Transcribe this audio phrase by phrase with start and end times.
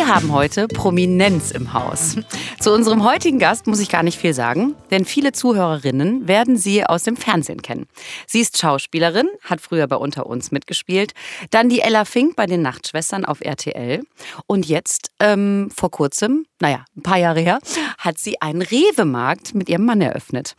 [0.00, 2.16] Wir haben heute Prominenz im Haus.
[2.58, 6.86] Zu unserem heutigen Gast muss ich gar nicht viel sagen, denn viele Zuhörerinnen werden sie
[6.86, 7.86] aus dem Fernsehen kennen.
[8.26, 11.12] Sie ist Schauspielerin, hat früher bei Unter uns mitgespielt,
[11.50, 14.02] dann die Ella Fink bei den Nachtschwestern auf RTL
[14.46, 17.58] und jetzt ähm, vor kurzem, naja, ein paar Jahre her,
[17.98, 20.54] hat sie einen Rewe-Markt mit ihrem Mann eröffnet.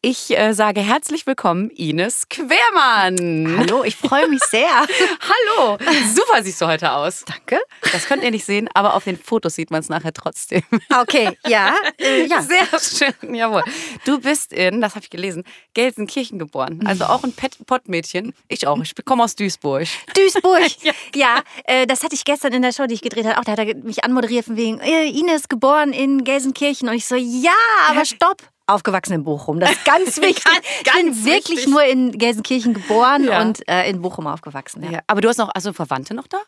[0.00, 3.58] Ich äh, sage herzlich willkommen, Ines Quermann.
[3.58, 4.70] Hallo, ich freue mich sehr.
[5.58, 5.76] Hallo,
[6.14, 7.24] super siehst du heute aus.
[7.26, 7.60] Danke.
[7.92, 10.62] Das könnt ihr nicht sehen, aber auf den Fotos sieht man es nachher trotzdem.
[11.00, 12.42] Okay, ja, äh, ja.
[12.42, 13.62] Sehr schön, jawohl.
[14.04, 16.86] Du bist in, das habe ich gelesen, Gelsenkirchen geboren.
[16.86, 17.34] Also auch ein
[17.66, 18.34] Pottmädchen.
[18.48, 18.78] Ich auch.
[18.80, 19.86] Ich komme aus Duisburg.
[20.14, 20.70] Duisburg.
[20.82, 23.38] ja, ja äh, das hatte ich gestern in der Show, die ich gedreht habe.
[23.38, 26.88] Auch da hat er mich anmoderiert von wegen, äh, Ines geboren in Gelsenkirchen.
[26.88, 27.52] Und ich so, ja,
[27.88, 29.60] aber stopp aufgewachsen in Bochum.
[29.60, 30.44] Das ist ganz wichtig.
[30.84, 31.68] ich bin wirklich wichtig.
[31.68, 33.42] nur in Gelsenkirchen geboren ja.
[33.42, 34.82] und äh, in Bochum aufgewachsen.
[34.82, 34.90] Ja.
[34.90, 35.00] Ja.
[35.06, 36.38] Aber du hast noch also Verwandte noch da?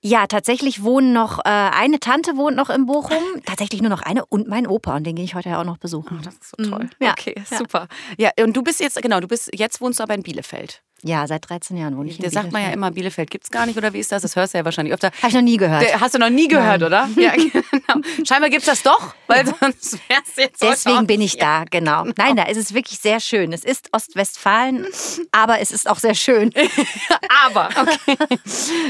[0.00, 4.24] Ja, tatsächlich wohnen noch, äh, eine Tante wohnt noch in Bochum, tatsächlich nur noch eine
[4.26, 6.18] und mein Opa und den gehe ich heute ja auch noch besuchen.
[6.20, 6.84] Oh, das ist so toll.
[6.84, 6.90] Mhm.
[7.00, 7.12] Ja.
[7.12, 7.88] Okay, super.
[8.16, 10.82] Ja, und du bist jetzt, genau, du bist, jetzt wohnst du aber in Bielefeld.
[11.06, 13.50] Ja, seit 13 Jahren wohne ich in Da sagt man ja immer, Bielefeld gibt es
[13.50, 14.22] gar nicht, oder wie ist das?
[14.22, 15.12] Das hörst du ja wahrscheinlich öfter.
[15.18, 16.00] Habe ich noch nie gehört.
[16.00, 16.86] Hast du noch nie gehört, Nein.
[16.86, 17.08] oder?
[17.16, 18.24] Ja, genau.
[18.24, 22.02] Scheinbar gibt es das doch, weil sonst wäre es jetzt Deswegen bin ich da, genau.
[22.02, 22.14] genau.
[22.16, 23.52] Nein, da ist es wirklich sehr schön.
[23.52, 24.86] Es ist Ostwestfalen,
[25.32, 26.52] aber es ist auch sehr schön.
[27.46, 28.16] aber, okay.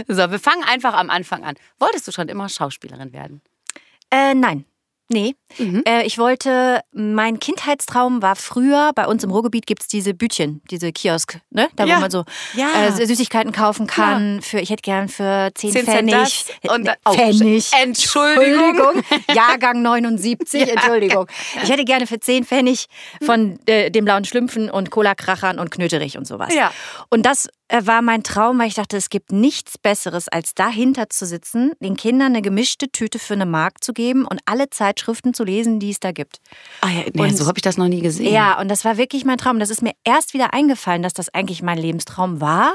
[0.09, 1.55] So, wir fangen einfach am Anfang an.
[1.79, 3.43] Wolltest du schon immer Schauspielerin werden?
[4.11, 4.65] Äh, nein.
[5.09, 5.83] Nee, mhm.
[5.87, 10.63] äh, ich wollte, mein Kindheitstraum war früher, bei uns im Ruhrgebiet gibt es diese Bütchen,
[10.71, 11.69] diese Kiosk, ne?
[11.77, 11.97] da ja.
[11.97, 12.87] wo man so ja.
[12.87, 14.37] äh, Süßigkeiten kaufen kann.
[14.37, 14.41] Ja.
[14.43, 16.45] Für, ich hätte gern für 10, 10 Pfennig.
[16.69, 17.71] Und, oh, Pfennig.
[17.83, 19.03] Entschuldigung.
[19.35, 21.27] Jahrgang 79, Entschuldigung.
[21.63, 22.87] Ich hätte gerne für 10 Pfennig
[23.23, 26.53] von äh, dem blauen Schlümpfen und Cola-Krachern und Knöterich und sowas.
[26.55, 26.73] Ja.
[27.11, 31.11] Und das äh, war mein Traum, weil ich dachte, es gibt nichts Besseres, als dahinter
[31.11, 35.35] zu sitzen, den Kindern eine gemischte Tüte für eine Mark zu geben und alle Zeitschriften
[35.37, 36.41] zu lesen, die es da gibt.
[36.81, 38.33] Ah ja, nee, und, so habe ich das noch nie gesehen.
[38.33, 39.61] Ja, und das war wirklich mein Traum.
[39.61, 42.75] Das ist mir erst wieder eingefallen, dass das eigentlich mein Lebenstraum war,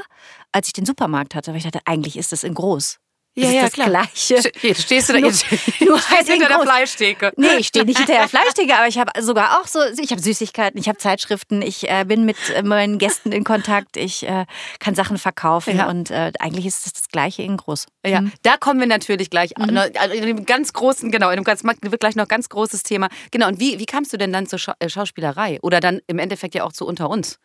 [0.52, 1.50] als ich den Supermarkt hatte.
[1.50, 2.98] Weil ich dachte, eigentlich ist das in groß.
[3.34, 3.88] Ja, ist ja, das klar.
[3.88, 4.50] Gleiche.
[4.60, 5.46] Jetzt stehst du da jetzt
[5.80, 7.32] nur halt hinter der Fleischtheke.
[7.36, 10.20] Nee, ich stehe nicht hinter der Fleischtheke, aber ich habe sogar auch so, ich habe
[10.20, 14.44] Süßigkeiten, ich habe Zeitschriften, ich äh, bin mit äh, meinen Gästen in Kontakt, ich äh,
[14.80, 15.88] kann Sachen verkaufen ja.
[15.88, 17.86] und äh, eigentlich ist es das Gleiche in groß.
[18.04, 18.32] Ja, mhm.
[18.42, 19.78] da kommen wir natürlich gleich mhm.
[19.78, 23.08] also in einem ganz großen, genau, in einem ganz, wird gleich noch ganz großes Thema.
[23.30, 26.18] Genau, und wie, wie kamst du denn dann zur Scha äh, Schauspielerei oder dann im
[26.18, 27.38] Endeffekt ja auch zu unter uns?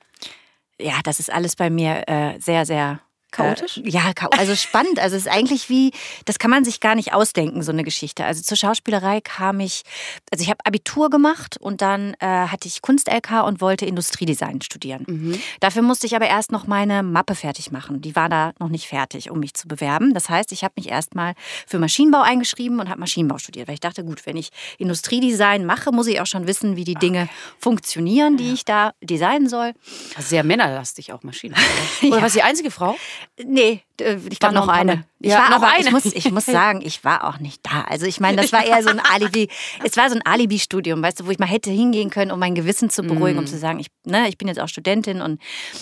[0.80, 3.00] Ja, das ist alles bei mir äh, sehr, sehr
[3.32, 3.78] Chaotisch?
[3.78, 5.00] Äh, ja, also spannend.
[5.00, 5.92] Also es ist eigentlich wie,
[6.26, 8.26] das kann man sich gar nicht ausdenken, so eine Geschichte.
[8.26, 9.84] Also zur Schauspielerei kam ich,
[10.32, 15.04] also ich habe Abitur gemacht und dann äh, hatte ich Kunst-LK und wollte Industriedesign studieren.
[15.08, 15.42] Mhm.
[15.60, 18.02] Dafür musste ich aber erst noch meine Mappe fertig machen.
[18.02, 20.14] Die war da noch nicht fertig, um mich zu bewerben.
[20.14, 21.34] Das heißt, ich habe mich erstmal
[21.66, 25.92] für Maschinenbau eingeschrieben und habe Maschinenbau studiert, weil ich dachte, gut, wenn ich Industriedesign mache,
[25.92, 27.32] muss ich auch schon wissen, wie die Dinge okay.
[27.60, 28.54] funktionieren, die ja.
[28.54, 29.74] ich da designen soll.
[30.16, 31.62] Also sehr männerlastig auch Maschinenbau.
[32.04, 32.22] Oder ja.
[32.22, 32.96] was die einzige Frau?
[33.44, 35.06] Nee, äh, ich glaube noch, eine.
[35.20, 35.86] Ich ja, war noch aber, eine.
[35.86, 37.82] Ich muss, ich muss sagen, ich war auch nicht da.
[37.82, 39.50] Also ich meine, das war eher so ein Alibi.
[39.84, 42.56] es war so ein Alibi-Studium, weißt du, wo ich mal hätte hingehen können, um mein
[42.56, 43.40] Gewissen zu beruhigen, mm.
[43.40, 45.42] um zu sagen, ich, ne, ich bin jetzt auch Studentin und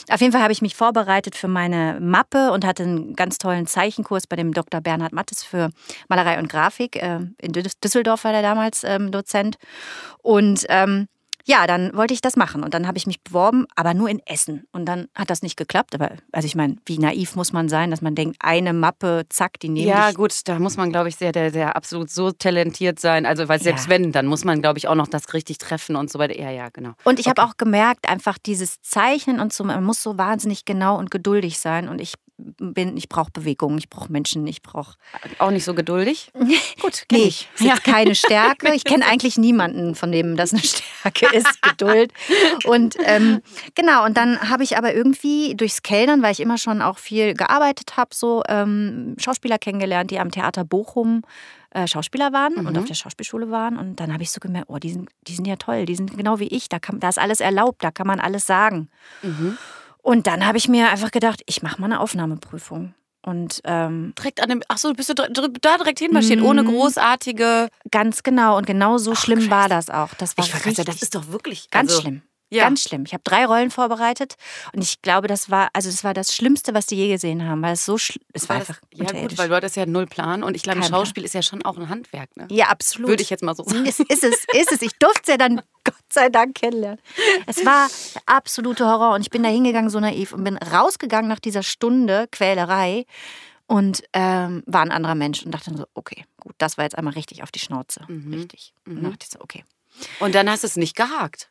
[0.09, 3.67] auf jeden Fall habe ich mich vorbereitet für meine Mappe und hatte einen ganz tollen
[3.67, 4.81] Zeichenkurs bei dem Dr.
[4.81, 5.69] Bernhard Mattes für
[6.07, 6.95] Malerei und Grafik.
[6.95, 9.57] Äh, in Düsseldorf war der damals ähm, Dozent
[10.21, 11.07] und ähm,
[11.47, 14.19] ja, dann wollte ich das machen und dann habe ich mich beworben, aber nur in
[14.25, 14.67] Essen.
[14.71, 15.93] Und dann hat das nicht geklappt.
[15.93, 19.59] Aber also ich meine, wie naiv muss man sein, dass man denkt, eine Mappe, zack,
[19.59, 20.15] die nehme Ja, ich.
[20.15, 23.27] gut, da muss man, glaube ich, sehr, sehr, sehr absolut so talentiert sein.
[23.27, 23.91] Also, weil selbst ja.
[23.91, 26.37] wenn, dann muss man, glaube ich, auch noch das richtig treffen und so weiter.
[26.39, 26.93] Ja, ja, genau.
[27.03, 27.39] Und ich okay.
[27.39, 31.59] habe auch gemerkt, einfach dieses Zeichnen und so, man muss so wahnsinnig genau und geduldig
[31.59, 31.87] sein.
[31.89, 34.97] Und ich bin, ich brauche Bewegung, ich brauche Menschen, ich brauche.
[35.39, 36.31] Auch nicht so geduldig?
[36.81, 37.49] Gut, nee, ich.
[37.55, 37.77] Ist ja.
[37.77, 38.73] keine Stärke.
[38.73, 42.11] Ich kenne eigentlich niemanden, von dem das eine Stärke ist, Geduld.
[42.65, 43.41] Und ähm,
[43.73, 47.33] genau, und dann habe ich aber irgendwie durchs Kellnern, weil ich immer schon auch viel
[47.33, 51.23] gearbeitet habe, so ähm, Schauspieler kennengelernt, die am Theater Bochum
[51.75, 52.67] äh, Schauspieler waren mhm.
[52.67, 53.77] und auf der Schauspielschule waren.
[53.77, 56.17] Und dann habe ich so gemerkt, oh, die sind, die sind ja toll, die sind
[56.17, 58.89] genau wie ich, da, kann, da ist alles erlaubt, da kann man alles sagen.
[59.21, 59.57] Mhm.
[60.05, 62.93] Und dann habe ich mir einfach gedacht, ich mache mal eine Aufnahmeprüfung.
[63.23, 66.45] Und ähm, direkt an dem, ach so, bist du da direkt hinmarschiert, mhm.
[66.45, 67.69] ohne großartige.
[67.89, 68.55] Ganz genau.
[68.55, 69.49] Und genau so ach, schlimm krass.
[69.49, 70.13] war das auch.
[70.13, 72.21] Das war ich richtig, das ist doch wirklich ganz also, schlimm.
[72.55, 72.63] Ja.
[72.63, 73.03] Ganz schlimm.
[73.05, 74.35] Ich habe drei Rollen vorbereitet
[74.73, 77.61] und ich glaube, das war, also das war das Schlimmste, was die je gesehen haben,
[77.61, 80.05] weil es so, es war, war einfach das, Ja gut, weil du hattest ja null
[80.05, 81.25] Plan und ich glaube, Kein Schauspiel Plan.
[81.25, 82.47] ist ja schon auch ein Handwerk, ne?
[82.49, 83.09] Ja, absolut.
[83.09, 83.85] Würde ich jetzt mal so sagen.
[83.85, 84.81] Ist, ist es, ist es.
[84.81, 86.99] Ich durfte es ja dann Gott sei Dank kennenlernen.
[87.45, 87.87] Es war
[88.25, 92.27] absolute Horror und ich bin da hingegangen so naiv und bin rausgegangen nach dieser Stunde
[92.31, 93.05] Quälerei
[93.67, 96.97] und ähm, war ein anderer Mensch und dachte dann so, okay, gut, das war jetzt
[96.97, 98.01] einmal richtig auf die Schnauze.
[98.07, 98.33] Mhm.
[98.33, 98.73] Richtig.
[98.85, 99.09] Und mhm.
[99.09, 99.63] dachte ich so, okay.
[100.19, 101.49] Und dann hast du es nicht gehakt.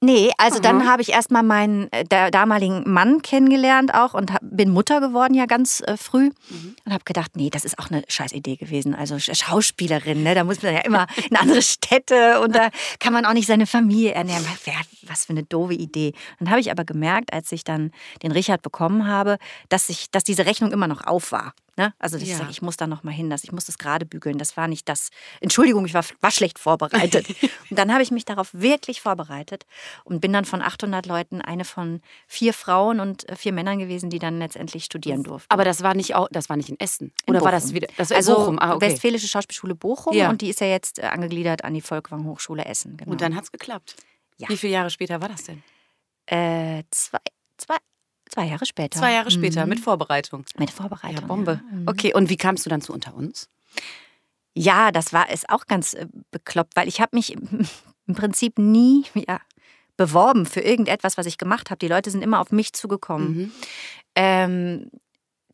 [0.00, 0.62] Nee, also Aha.
[0.62, 5.34] dann habe ich erstmal meinen äh, damaligen Mann kennengelernt auch und hab, bin Mutter geworden
[5.34, 6.76] ja ganz äh, früh mhm.
[6.84, 8.94] und habe gedacht, nee, das ist auch eine scheiß Idee gewesen.
[8.94, 10.36] Also Schauspielerin, ne?
[10.36, 13.66] da muss man ja immer in andere Städte und da kann man auch nicht seine
[13.66, 14.46] Familie ernähren.
[15.02, 16.12] Was für eine doofe Idee.
[16.38, 17.90] Dann habe ich aber gemerkt, als ich dann
[18.22, 21.54] den Richard bekommen habe, dass, ich, dass diese Rechnung immer noch auf war.
[21.78, 21.94] Ne?
[22.00, 22.36] Also ich ja.
[22.36, 24.36] sage, ich muss da noch mal hin, dass ich muss das gerade bügeln.
[24.36, 25.10] Das war nicht das.
[25.40, 27.28] Entschuldigung, ich war, war schlecht vorbereitet.
[27.70, 29.64] und dann habe ich mich darauf wirklich vorbereitet
[30.02, 34.10] und bin dann von 800 Leuten eine von vier Frauen und äh, vier Männern gewesen,
[34.10, 35.46] die dann letztendlich studieren durften.
[35.52, 37.44] Aber das war nicht, auch, das war nicht in Essen in oder Bochum.
[37.44, 37.86] war das wieder?
[37.96, 38.58] Das also Bochum.
[38.58, 38.90] Ah, okay.
[38.90, 40.30] Westfälische Schauspielschule Bochum ja.
[40.30, 42.96] und die ist ja jetzt äh, angegliedert an die Volkwang Hochschule Essen.
[42.96, 43.12] Genau.
[43.12, 43.94] Und dann hat es geklappt.
[44.38, 44.48] Ja.
[44.48, 45.62] Wie viele Jahre später war das denn?
[46.26, 47.18] Äh, zwei,
[47.56, 47.76] zwei,
[48.28, 48.98] Zwei Jahre später.
[48.98, 49.70] Zwei Jahre später, mhm.
[49.70, 50.44] mit Vorbereitung.
[50.58, 51.20] Mit Vorbereitung.
[51.20, 51.60] Ja, Bombe.
[51.62, 51.76] Ja.
[51.76, 51.88] Mhm.
[51.88, 53.48] Okay, und wie kamst du dann zu unter uns?
[54.54, 57.32] Ja, das war es auch ganz äh, bekloppt, weil ich habe mich
[58.06, 59.40] im Prinzip nie ja,
[59.96, 61.78] beworben für irgendetwas, was ich gemacht habe.
[61.78, 63.36] Die Leute sind immer auf mich zugekommen.
[63.36, 63.52] Mhm.
[64.14, 64.90] Ähm,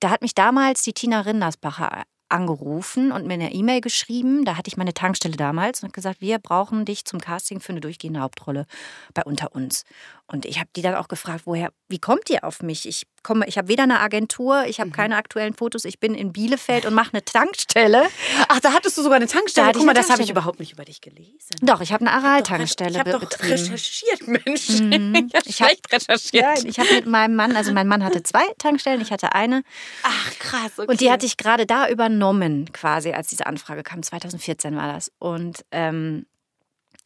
[0.01, 2.03] da hat mich damals die Tina Rindersbacher
[2.35, 4.45] angerufen und mir eine E-Mail geschrieben.
[4.45, 7.81] Da hatte ich meine Tankstelle damals und gesagt, wir brauchen dich zum Casting für eine
[7.81, 8.67] durchgehende Hauptrolle
[9.15, 9.85] bei Unter uns.
[10.27, 12.87] Und ich habe die dann auch gefragt, woher, wie kommt ihr auf mich?
[12.87, 14.95] Ich komme, ich habe weder eine Agentur, ich habe mhm.
[14.95, 18.05] keine aktuellen Fotos, ich bin in Bielefeld und mache eine Tankstelle.
[18.49, 19.67] Ach, da hattest du sogar eine Tankstelle.
[19.67, 21.57] Da Guck mal, das habe ich überhaupt nicht über dich gelesen.
[21.63, 24.69] Doch, ich habe eine Aral-Tankstelle habe hab doch recherchiert, Mensch.
[24.81, 25.15] Mhm.
[25.35, 26.45] Ich, ich schlecht recherchiert.
[26.45, 29.63] Ja, ich habe mit meinem Mann, also mein Mann hatte zwei Tankstellen, ich hatte eine.
[30.03, 30.73] Ach, krass.
[30.77, 30.87] Okay.
[30.87, 34.03] Und die hatte ich gerade da übernommen, quasi, als diese Anfrage kam.
[34.03, 35.11] 2014 war das.
[35.19, 36.27] Und ähm,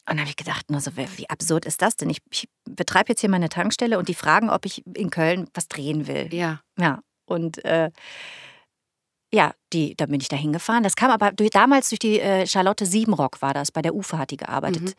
[0.09, 2.09] und dann habe ich gedacht, nur so, wie absurd ist das denn?
[2.09, 5.67] Ich, ich betreibe jetzt hier meine Tankstelle und die fragen, ob ich in Köln was
[5.67, 6.33] drehen will.
[6.33, 6.61] Ja.
[6.79, 7.01] Ja.
[7.25, 7.91] Und äh,
[9.31, 10.81] ja, die, da bin ich da hingefahren.
[10.81, 13.71] Das kam aber durch, damals durch die äh, Charlotte Siebenrock war das.
[13.71, 14.81] Bei der UFA hat die gearbeitet.
[14.81, 14.93] Mhm.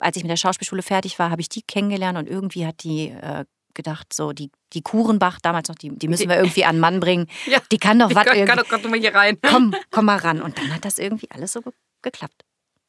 [0.00, 3.10] Als ich mit der Schauspielschule fertig war, habe ich die kennengelernt und irgendwie hat die
[3.10, 6.98] äh, gedacht, so die, die Kurenbach, damals noch, die, die müssen wir irgendwie an Mann
[6.98, 7.28] bringen.
[7.46, 8.24] ja, die kann doch was.
[8.24, 9.38] Kann, kann doch, mal hier rein.
[9.48, 10.42] Komm, komm mal ran.
[10.42, 11.60] Und dann hat das irgendwie alles so
[12.02, 12.45] geklappt.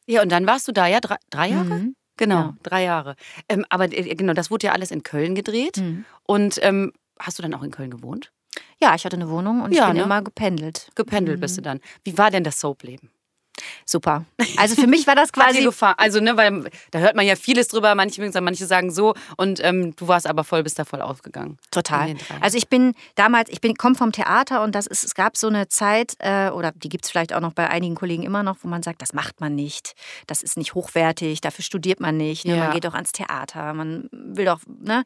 [0.07, 1.75] Ja, und dann warst du da ja drei, drei Jahre?
[1.75, 1.95] Mhm.
[2.17, 2.57] Genau, ja.
[2.63, 3.15] drei Jahre.
[3.47, 5.77] Ähm, aber äh, genau, das wurde ja alles in Köln gedreht.
[5.77, 6.05] Mhm.
[6.23, 8.31] Und ähm, hast du dann auch in Köln gewohnt?
[8.81, 10.03] Ja, ich hatte eine Wohnung und ja, ich bin ne?
[10.03, 10.89] immer gependelt.
[10.95, 11.41] Gependelt mhm.
[11.41, 11.79] bist du dann.
[12.03, 13.11] Wie war denn das Soap-Leben?
[13.85, 14.25] Super.
[14.57, 15.63] Also für mich war das quasi.
[15.63, 15.95] Gefahr.
[15.97, 19.95] Also, ne, weil da hört man ja vieles drüber, manche, manche sagen so und ähm,
[19.95, 21.57] du warst aber voll, bist da voll aufgegangen.
[21.71, 22.15] Total.
[22.41, 25.47] Also ich bin damals, ich bin, komme vom Theater und das ist, es gab so
[25.47, 28.57] eine Zeit, äh, oder die gibt es vielleicht auch noch bei einigen Kollegen immer noch,
[28.61, 29.95] wo man sagt, das macht man nicht,
[30.27, 32.55] das ist nicht hochwertig, dafür studiert man nicht, ne?
[32.55, 32.63] ja.
[32.65, 35.03] man geht doch ans Theater, man will doch ne,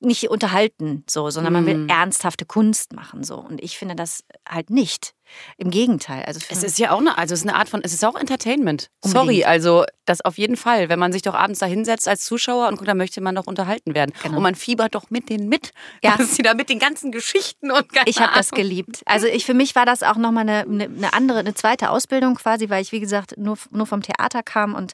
[0.00, 1.88] nicht unterhalten, so, sondern man will mhm.
[1.88, 3.24] ernsthafte Kunst machen.
[3.24, 3.36] So.
[3.36, 5.14] Und ich finde das halt nicht.
[5.56, 6.24] Im Gegenteil.
[6.24, 8.14] Also es ist ja auch eine, also es ist eine Art von, es ist auch
[8.14, 8.90] Entertainment.
[9.02, 9.12] Unbedingt.
[9.12, 10.88] Sorry, also das auf jeden Fall.
[10.88, 13.46] Wenn man sich doch abends da hinsetzt als Zuschauer und guckt, dann möchte man doch
[13.46, 14.12] unterhalten werden.
[14.22, 14.38] Genau.
[14.38, 15.72] Und man fiebert doch mit denen mit.
[16.02, 16.18] Ja.
[16.18, 19.02] Was sie da mit den ganzen Geschichten und Ich habe das geliebt.
[19.04, 22.70] Also ich, für mich war das auch nochmal eine, eine andere, eine zweite Ausbildung quasi,
[22.70, 24.92] weil ich, wie gesagt, nur, nur vom Theater kam und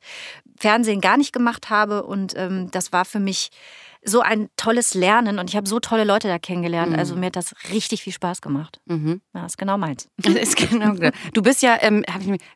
[0.59, 2.03] Fernsehen gar nicht gemacht habe.
[2.03, 3.51] Und ähm, das war für mich
[4.05, 6.93] so ein tolles Lernen und ich habe so tolle Leute da kennengelernt.
[6.93, 6.99] Mhm.
[6.99, 8.81] Also mir hat das richtig viel Spaß gemacht.
[8.87, 9.21] Mhm.
[9.35, 10.09] Ja, ist genau meins.
[10.17, 10.95] Das ist genau.
[11.33, 12.05] du bist ja, ähm,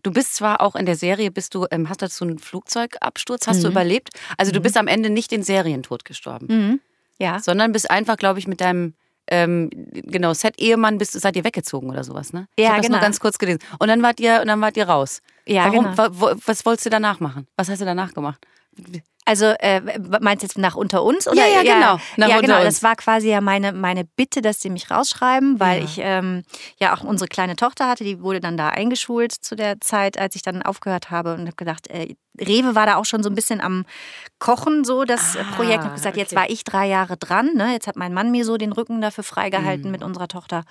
[0.02, 3.58] du bist zwar auch in der Serie, bist du, ähm, hast dazu einen Flugzeugabsturz, hast
[3.58, 3.62] mhm.
[3.62, 4.10] du überlebt.
[4.36, 4.62] Also du mhm.
[4.62, 6.46] bist am Ende nicht in Serientod gestorben.
[6.48, 6.80] Mhm.
[7.18, 7.40] Ja.
[7.40, 8.94] Sondern bist einfach, glaube ich, mit deinem
[9.30, 12.48] ähm, genau, Set-Ehemann bist, seid ihr weggezogen oder sowas, ne?
[12.58, 12.98] Ja, ich habe das genau.
[12.98, 13.60] nur ganz kurz gelesen.
[13.78, 15.20] Und dann wart ihr, und dann wart ihr raus.
[15.46, 16.36] Ja, Warum, genau.
[16.46, 17.46] was wolltest du danach machen?
[17.56, 18.46] Was hast du danach gemacht?
[19.28, 19.82] Also äh,
[20.22, 21.28] meinst du jetzt nach unter uns?
[21.28, 21.36] Oder?
[21.36, 22.00] Ja, ja, genau.
[22.16, 22.62] Nach ja, genau.
[22.62, 25.84] Das war quasi ja meine, meine Bitte, dass sie mich rausschreiben, weil ja.
[25.84, 26.44] ich ähm,
[26.78, 30.34] ja auch unsere kleine Tochter hatte, die wurde dann da eingeschult zu der Zeit, als
[30.34, 33.34] ich dann aufgehört habe und habe gedacht, äh, Rewe war da auch schon so ein
[33.34, 33.84] bisschen am
[34.38, 35.80] Kochen, so das ah, Projekt.
[35.80, 36.20] Ich habe gesagt, okay.
[36.22, 37.50] jetzt war ich drei Jahre dran.
[37.54, 37.74] Ne?
[37.74, 39.92] Jetzt hat mein Mann mir so den Rücken dafür freigehalten mhm.
[39.92, 40.64] mit unserer Tochter.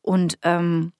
[0.00, 0.92] Und ähm,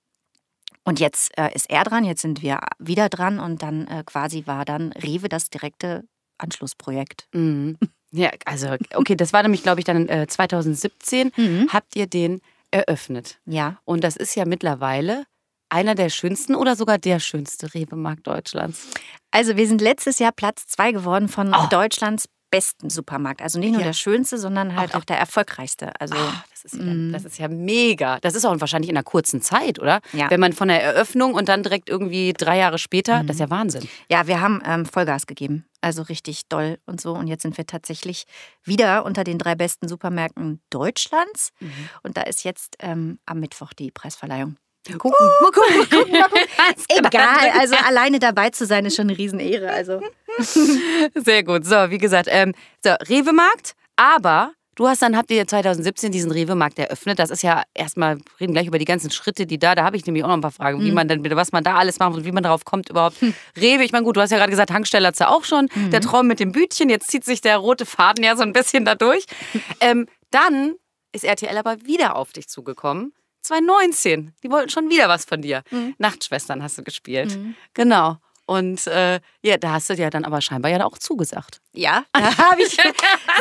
[0.82, 4.44] und jetzt äh, ist er dran, jetzt sind wir wieder dran und dann äh, quasi
[4.46, 6.04] war dann Rewe das direkte
[6.38, 7.28] Anschlussprojekt.
[7.32, 7.78] Mhm.
[8.12, 11.32] Ja, also okay, das war nämlich, glaube ich, dann äh, 2017.
[11.36, 11.68] Mhm.
[11.72, 12.40] Habt ihr den
[12.70, 13.38] eröffnet.
[13.46, 13.78] Ja.
[13.84, 15.24] Und das ist ja mittlerweile
[15.68, 18.88] einer der schönsten oder sogar der schönste Rewe-Markt Deutschlands.
[19.30, 21.66] Also wir sind letztes Jahr Platz zwei geworden von oh.
[21.70, 23.42] Deutschlands besten Supermarkt.
[23.42, 23.86] Also nicht nur ja.
[23.86, 25.98] der schönste, sondern halt auch, auch der erfolgreichste.
[26.00, 27.12] Also oh, das, ist ja, mm.
[27.12, 28.18] das ist ja mega.
[28.20, 30.00] Das ist auch wahrscheinlich in einer kurzen Zeit, oder?
[30.12, 30.30] Ja.
[30.30, 33.26] Wenn man von der Eröffnung und dann direkt irgendwie drei Jahre später, mhm.
[33.26, 33.88] das ist ja Wahnsinn.
[34.10, 35.66] Ja, wir haben ähm, Vollgas gegeben.
[35.80, 37.12] Also richtig doll und so.
[37.12, 38.24] Und jetzt sind wir tatsächlich
[38.64, 41.50] wieder unter den drei besten Supermärkten Deutschlands.
[41.60, 41.88] Mhm.
[42.02, 44.56] Und da ist jetzt ähm, am Mittwoch die Preisverleihung.
[44.88, 46.46] Mal gucken, mal gucken, mal gucken, mal gucken.
[46.88, 49.70] Egal, also alleine dabei zu sein ist schon eine Riesenehre.
[49.70, 50.00] Also.
[51.14, 51.64] Sehr gut.
[51.64, 52.52] So, wie gesagt, ähm,
[52.84, 57.18] so, Rewe-Markt, aber du hast dann, habt ihr 2017 diesen Rewe-Markt eröffnet.
[57.18, 60.06] Das ist ja erstmal, reden gleich über die ganzen Schritte, die da, da habe ich
[60.06, 60.84] nämlich auch noch ein paar Fragen, mhm.
[60.84, 63.20] wie man denn, was man da alles macht und wie man darauf kommt überhaupt.
[63.20, 63.34] Hm.
[63.56, 65.90] Rewe, ich meine, gut, du hast ja gerade gesagt, Tankstelle hat ja auch schon, mhm.
[65.90, 68.84] der Traum mit dem Bütchen, jetzt zieht sich der rote Faden ja so ein bisschen
[68.84, 69.24] da durch.
[69.80, 70.74] Ähm, dann
[71.12, 73.12] ist RTL aber wieder auf dich zugekommen
[73.46, 74.32] 2019.
[74.42, 75.62] Die wollten schon wieder was von dir.
[75.70, 75.94] Mhm.
[75.98, 77.36] Nachtschwestern hast du gespielt.
[77.36, 77.54] Mhm.
[77.74, 78.18] Genau.
[78.46, 81.60] Und äh, ja, da hast du ja dann aber scheinbar ja auch zugesagt.
[81.72, 82.78] Ja, da habe ich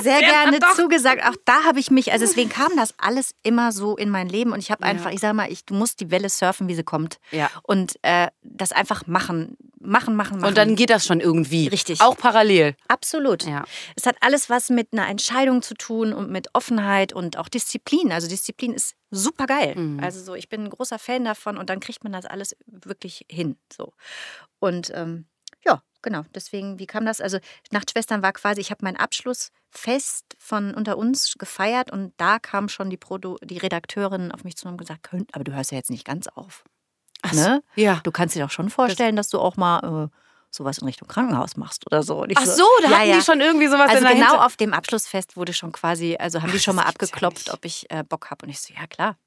[0.02, 1.24] sehr gerne ja, zugesagt.
[1.24, 4.52] Auch da habe ich mich, also deswegen kam das alles immer so in mein Leben
[4.52, 6.84] und ich habe einfach, ich sage mal, ich, du musst die Welle surfen, wie sie
[6.84, 7.20] kommt.
[7.32, 7.52] Ja.
[7.62, 10.48] Und äh, das einfach machen, machen, machen, machen.
[10.48, 11.68] Und dann geht das schon irgendwie.
[11.68, 12.02] Richtig.
[12.02, 12.76] Auch parallel.
[12.88, 13.46] Absolut.
[13.46, 13.66] Ja.
[13.96, 18.12] Es hat alles was mit einer Entscheidung zu tun und mit Offenheit und auch Disziplin.
[18.12, 19.76] Also Disziplin ist super geil.
[19.76, 20.00] Mhm.
[20.04, 23.26] Also so, ich bin ein großer Fan davon und dann kriegt man das alles wirklich
[23.30, 23.58] hin.
[23.72, 23.94] So.
[24.60, 25.26] Und ähm,
[25.66, 26.24] ja, genau.
[26.34, 27.22] Deswegen, wie kam das?
[27.22, 27.40] Also
[27.72, 32.90] Nachtschwestern war quasi, ich habe mein Abschlussfest von unter uns gefeiert und da kam schon
[32.90, 36.06] die, Produ die Redakteurin auf mich zu und gesagt, aber du hörst ja jetzt nicht
[36.06, 36.64] ganz auf.
[37.34, 37.64] Ne?
[37.76, 38.00] Ja.
[38.04, 40.18] Du kannst dir doch schon vorstellen, das dass du auch mal äh,
[40.52, 42.26] sowas in Richtung Krankenhaus machst oder so.
[42.36, 43.16] Ach so, da ja, hatten ja.
[43.18, 46.54] die schon irgendwie sowas Also genau auf dem Abschlussfest wurde schon quasi, also haben Ach,
[46.54, 48.46] die schon mal abgeklopft, ja ob ich äh, Bock habe.
[48.46, 49.18] Und ich so, ja klar.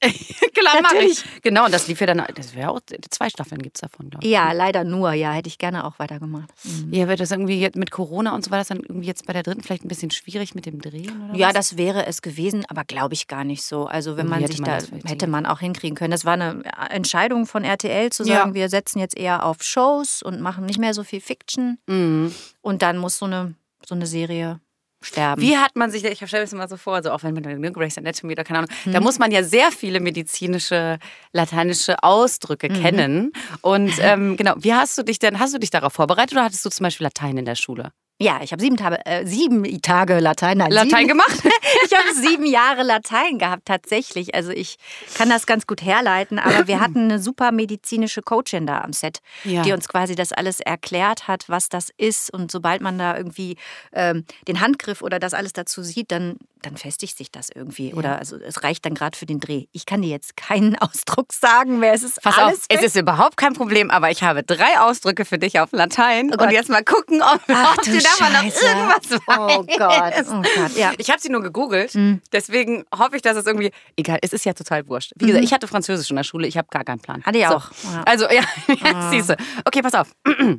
[0.54, 1.24] Klar, mache ich.
[1.42, 4.24] Genau, und das lief ja dann, das wäre auch, zwei Staffeln gibt es davon, glaube
[4.24, 4.30] ich.
[4.30, 6.48] Ja, leider nur, ja, hätte ich gerne auch weitergemacht.
[6.64, 6.92] Mhm.
[6.92, 9.32] Ja, wird das irgendwie jetzt mit Corona und so war das dann irgendwie jetzt bei
[9.32, 11.30] der dritten vielleicht ein bisschen schwierig mit dem Drehen?
[11.34, 11.54] Ja, was?
[11.54, 13.86] das wäre es gewesen, aber glaube ich gar nicht so.
[13.86, 16.12] Also wenn man sich man da, hätte man auch hinkriegen können.
[16.12, 18.54] Das war eine Entscheidung von RTL zu sagen, ja.
[18.54, 21.78] wir setzen jetzt eher auf Shows und machen nicht mehr so viel Fiction.
[21.86, 22.32] Mhm.
[22.60, 24.60] Und dann muss so eine, so eine Serie
[25.02, 25.40] sterben.
[25.40, 27.42] Wie hat man sich, ich stelle mir das mal so vor, also auch wenn man
[27.42, 28.92] ne, Grace Anatomy oder keine Ahnung, mhm.
[28.92, 30.98] da muss man ja sehr viele medizinische,
[31.32, 32.82] lateinische Ausdrücke mhm.
[32.82, 33.32] kennen.
[33.60, 36.64] Und ähm, genau, wie hast du dich denn, hast du dich darauf vorbereitet oder hattest
[36.64, 37.92] du zum Beispiel Latein in der Schule?
[38.20, 40.58] Ja, ich habe sieben, Tage, äh, sieben Tage Latein.
[40.58, 41.40] Nein, Latein sieben, gemacht?
[41.86, 44.34] ich habe sieben Jahre Latein gehabt, tatsächlich.
[44.34, 44.76] Also ich
[45.14, 46.40] kann das ganz gut herleiten.
[46.40, 49.62] Aber wir hatten eine super medizinische Coachin da am Set, ja.
[49.62, 52.32] die uns quasi das alles erklärt hat, was das ist.
[52.34, 53.56] Und sobald man da irgendwie
[53.92, 57.90] ähm, den Handgriff oder das alles dazu sieht, dann, dann festigt sich das irgendwie.
[57.90, 57.94] Ja.
[57.94, 59.66] Oder also es reicht dann gerade für den Dreh.
[59.72, 62.22] Ich kann dir jetzt keinen Ausdruck sagen, wer es ist.
[62.22, 62.78] Pass alles auf, weg.
[62.78, 66.32] es ist überhaupt kein Problem, aber ich habe drei Ausdrücke für dich auf Latein.
[66.38, 70.14] Oh und jetzt mal gucken, ob, Ach, du da mal noch irgendwas Oh Gott.
[70.28, 70.76] Oh Gott.
[70.76, 70.92] Ja.
[70.98, 72.20] Ich habe sie nur gegoogelt, mhm.
[72.32, 73.70] deswegen hoffe ich, dass es irgendwie.
[73.96, 75.12] Egal, es ist ja total wurscht.
[75.16, 75.46] Wie gesagt, mhm.
[75.46, 77.22] ich hatte Französisch in der Schule, ich habe gar keinen Plan.
[77.24, 77.54] Hatte ich so.
[77.54, 77.70] auch.
[77.84, 78.02] Ja.
[78.04, 78.42] Also, ja,
[78.84, 79.10] ah.
[79.10, 79.36] siehst du.
[79.64, 80.12] Okay, pass auf.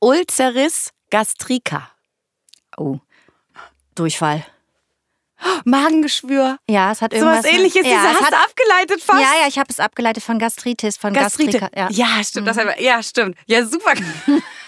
[0.00, 1.90] Ulceris gastrica.
[2.76, 2.98] Oh.
[3.94, 4.46] Durchfall.
[5.64, 6.58] Magengeschwür.
[6.68, 7.42] Ja, es hat irgendwas.
[7.42, 7.86] So was ähnliches.
[7.86, 9.20] Ja, hast hat, abgeleitet fast.
[9.20, 11.60] Ja, ja, ich habe es abgeleitet von Gastritis, von Gastritis.
[11.74, 11.88] Ja.
[11.90, 12.46] ja, stimmt.
[12.46, 12.54] Mhm.
[12.54, 13.36] Das ja, stimmt.
[13.46, 13.94] Ja, super.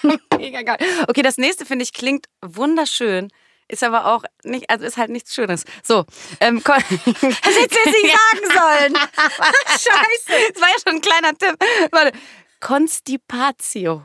[0.38, 0.78] Mega geil.
[1.08, 3.28] Okay, das nächste finde ich klingt wunderschön.
[3.68, 5.64] Ist aber auch nicht, also ist halt nichts Schönes.
[5.82, 6.04] So,
[6.40, 8.94] ähm, hättest du jetzt nicht sagen sollen?
[9.66, 10.52] Scheiße.
[10.52, 11.56] Das war ja schon ein kleiner Tipp.
[11.90, 12.12] Warte.
[12.60, 14.04] Constipatio.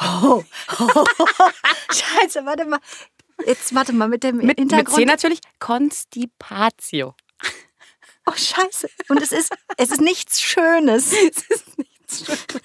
[0.00, 0.44] Oh.
[0.78, 1.04] oh.
[1.92, 2.78] Scheiße, warte mal.
[3.46, 4.96] Jetzt warte mal mit dem mit, Hintergrund.
[4.96, 5.40] Mit C natürlich.
[5.58, 7.14] Constipatio.
[8.26, 8.88] Oh, scheiße.
[9.08, 11.12] Und es ist, es ist nichts Schönes.
[11.12, 12.62] es ist nichts Schönes.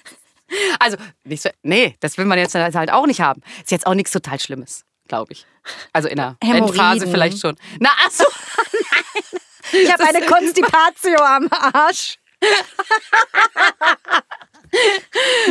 [0.78, 3.42] Also, nicht so, nee, das will man jetzt halt auch nicht haben.
[3.62, 5.46] Ist jetzt auch nichts total Schlimmes, glaube ich.
[5.92, 7.56] Also in der Endphase vielleicht schon.
[7.80, 8.24] Na, achso,
[8.90, 9.40] nein.
[9.72, 12.18] Ich habe eine Konstipatio am Arsch.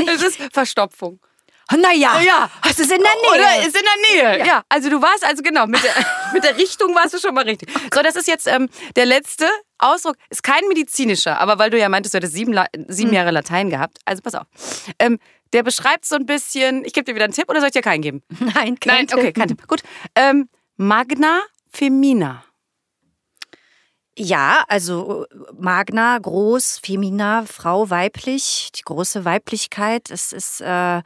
[0.05, 1.21] Es ist Verstopfung.
[1.77, 2.49] Naja, ja.
[2.61, 3.31] hast du es in der Nähe?
[3.31, 4.45] Oder ist in der Nähe, ja.
[4.45, 4.63] ja.
[4.69, 5.93] Also du warst, also genau, mit der,
[6.33, 7.69] mit der Richtung warst du schon mal richtig.
[7.93, 10.15] So, das ist jetzt ähm, der letzte Ausdruck.
[10.29, 13.15] Ist kein medizinischer, aber weil du ja meintest, du hättest sieben, sieben hm.
[13.15, 13.97] Jahre Latein gehabt.
[14.05, 14.47] Also pass auf.
[14.99, 15.19] Ähm,
[15.53, 17.81] der beschreibt so ein bisschen, ich gebe dir wieder einen Tipp oder soll ich dir
[17.81, 18.23] keinen geben?
[18.39, 19.17] Nein, kein Nein, Tipp.
[19.17, 19.67] okay, kein Tipp.
[19.67, 19.83] Gut.
[20.15, 22.43] Ähm, Magna Femina.
[24.15, 25.25] Ja, also
[25.57, 30.11] Magna, groß, Femina, Frau, weiblich, die große Weiblichkeit.
[30.11, 31.01] Es ist äh,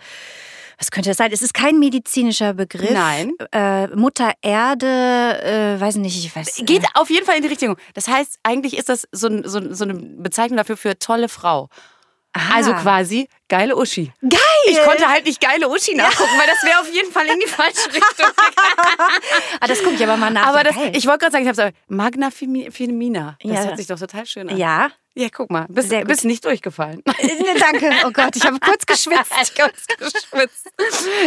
[0.77, 1.31] was könnte das sein?
[1.31, 2.91] Es ist kein medizinischer Begriff.
[2.91, 3.33] Nein.
[3.51, 6.61] Äh, Mutter Erde, äh, weiß nicht, ich weiß.
[6.65, 7.77] Geht äh, auf jeden Fall in die Richtung.
[7.93, 11.69] Das heißt, eigentlich ist das so, so, so eine Bezeichnung dafür für tolle Frau.
[12.33, 12.55] Aha.
[12.55, 14.11] Also quasi geile Uschi.
[14.21, 14.39] Geil!
[14.67, 16.39] Ich konnte halt nicht geile Uschi nachgucken, ja.
[16.39, 18.27] weil das wäre auf jeden Fall in die falsche Richtung
[19.59, 20.47] ah, das gucke ich aber mal nach.
[20.47, 23.37] Aber das, ich wollte gerade sagen, ich habe Magna Femina.
[23.41, 23.63] Das ja.
[23.63, 24.57] hört sich doch total schön an.
[24.57, 24.91] Ja.
[25.17, 27.01] Ja, guck mal, bist, bist nicht durchgefallen.
[27.07, 27.89] Ne, danke.
[28.05, 29.55] Oh Gott, ich habe kurz geschwitzt.
[29.55, 30.69] kurz geschwitzt.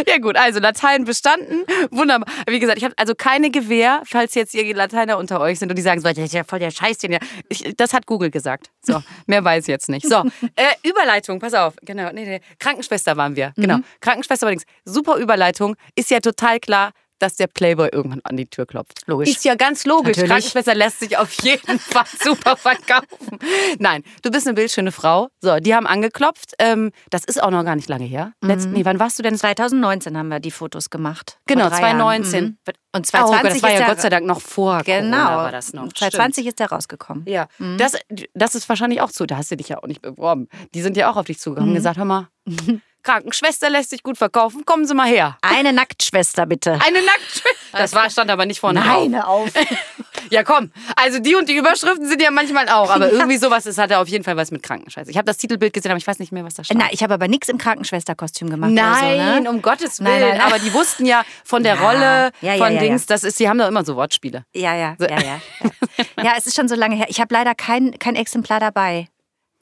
[0.07, 1.65] Ja gut, also Latein bestanden.
[1.89, 2.33] Wunderbar.
[2.47, 5.75] Wie gesagt, ich habe also keine Gewähr, falls jetzt ihr Lateiner unter euch sind und
[5.75, 6.99] die sagen, so, das ist ja voll der Scheiß.
[6.99, 7.19] Den ja.
[7.49, 8.71] Ich, das hat Google gesagt.
[8.81, 10.07] So, mehr weiß ich jetzt nicht.
[10.07, 10.23] So,
[10.55, 11.73] äh, Überleitung, pass auf.
[11.81, 12.39] Genau, nee, nee.
[12.59, 13.51] Krankenschwester waren wir.
[13.57, 13.77] Genau.
[13.77, 13.83] Mhm.
[13.99, 14.63] Krankenschwester übrigens.
[14.85, 15.75] Super Überleitung.
[15.95, 19.01] Ist ja total klar dass der Playboy irgendwann an die Tür klopft.
[19.05, 19.29] Logisch.
[19.29, 20.17] Ist ja ganz logisch.
[20.17, 20.29] Natürlich.
[20.29, 23.39] Krankenschwester lässt sich auf jeden Fall super verkaufen.
[23.79, 25.29] Nein, du bist eine bildschöne Frau.
[25.41, 26.53] So, die haben angeklopft.
[26.59, 28.33] Ähm, das ist auch noch gar nicht lange her.
[28.41, 28.73] Letzt, mhm.
[28.73, 29.37] nee, wann warst du denn?
[29.37, 31.39] 2019 haben wir die Fotos gemacht.
[31.45, 32.43] Genau, 2019.
[32.43, 32.57] Mhm.
[32.93, 35.17] Und 2020 oh, das war ja Gott sei Dank noch vor genau.
[35.17, 35.93] Corona war das noch.
[35.93, 36.47] 2020 Stimmt.
[36.47, 37.23] ist der rausgekommen.
[37.27, 37.77] Ja, mhm.
[37.77, 37.93] das,
[38.33, 39.25] das ist wahrscheinlich auch so.
[39.25, 40.47] Da hast du dich ja auch nicht beworben.
[40.73, 41.77] Die sind ja auch auf dich zugegangen und mhm.
[41.77, 42.27] gesagt, hör mal,
[43.03, 44.65] Krankenschwester lässt sich gut verkaufen.
[44.65, 45.37] Kommen Sie mal her.
[45.41, 46.73] Eine Nacktschwester, bitte.
[46.73, 47.57] Eine Nacktschwester.
[47.71, 49.49] Das war, stand aber nicht vorne Nein, auf.
[50.29, 50.71] ja, komm.
[50.95, 52.89] Also die und die Überschriften sind ja manchmal auch.
[52.89, 55.09] Aber irgendwie sowas, es hatte auf jeden Fall was mit Krankenschwester.
[55.09, 56.79] Ich habe das Titelbild gesehen, aber ich weiß nicht mehr, was da stand.
[56.79, 58.71] Nein, ich habe aber nichts im Krankenschwesterkostüm gemacht.
[58.71, 59.49] Nein, so, ne?
[59.49, 60.19] um Gottes Willen.
[60.19, 60.41] Nein, nein.
[60.41, 61.81] Aber die wussten ja von der ja.
[61.81, 64.45] Rolle, ja, ja, von Dings, das ist, sie haben da immer so Wortspiele.
[64.53, 65.41] Ja, ja, ja, ja.
[66.23, 67.05] ja, es ist schon so lange her.
[67.09, 69.07] Ich habe leider kein, kein Exemplar dabei.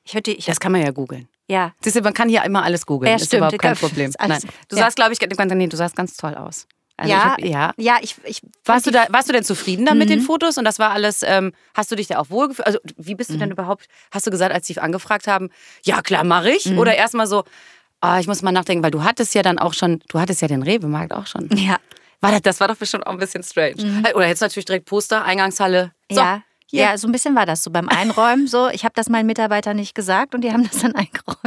[0.03, 1.27] Ich hörte, ich das kann man ja googeln.
[1.49, 1.73] Ja.
[1.81, 3.09] Siehst du, man kann hier immer alles googeln.
[3.09, 3.39] Ja, ist stimmt.
[3.39, 4.11] überhaupt kein Problem.
[4.19, 4.39] Nein.
[4.67, 4.83] Du ja.
[4.83, 6.67] sahst, glaube ich, nee, du sahst ganz toll aus.
[6.95, 7.97] Also ja, ich hab, ja, ja.
[8.01, 9.99] Ich, ich warst du da, warst du denn zufrieden dann mhm.
[9.99, 10.25] mit den mhm.
[10.25, 11.23] Fotos und das war alles?
[11.23, 12.67] Ähm, hast du dich da auch wohlgefühlt?
[12.67, 13.39] Also wie bist du mhm.
[13.39, 13.85] denn überhaupt?
[14.11, 15.49] Hast du gesagt, als sie angefragt haben,
[15.83, 16.65] ja klar mache ich?
[16.65, 16.77] Mhm.
[16.77, 17.45] Oder erstmal so,
[18.01, 20.49] oh, ich muss mal nachdenken, weil du hattest ja dann auch schon, du hattest ja
[20.49, 21.49] den Rewe-Markt auch schon.
[21.55, 21.77] Ja.
[22.21, 23.81] War das, das war doch bestimmt auch ein bisschen strange.
[23.81, 24.05] Mhm.
[24.13, 25.93] Oder jetzt natürlich direkt Poster, Eingangshalle.
[26.11, 26.43] So, ja.
[26.69, 26.83] Hier.
[26.83, 28.47] Ja, so ein bisschen war das so beim Einräumen.
[28.47, 31.39] So, ich habe das meinen Mitarbeitern nicht gesagt und die haben das dann eingeräumt.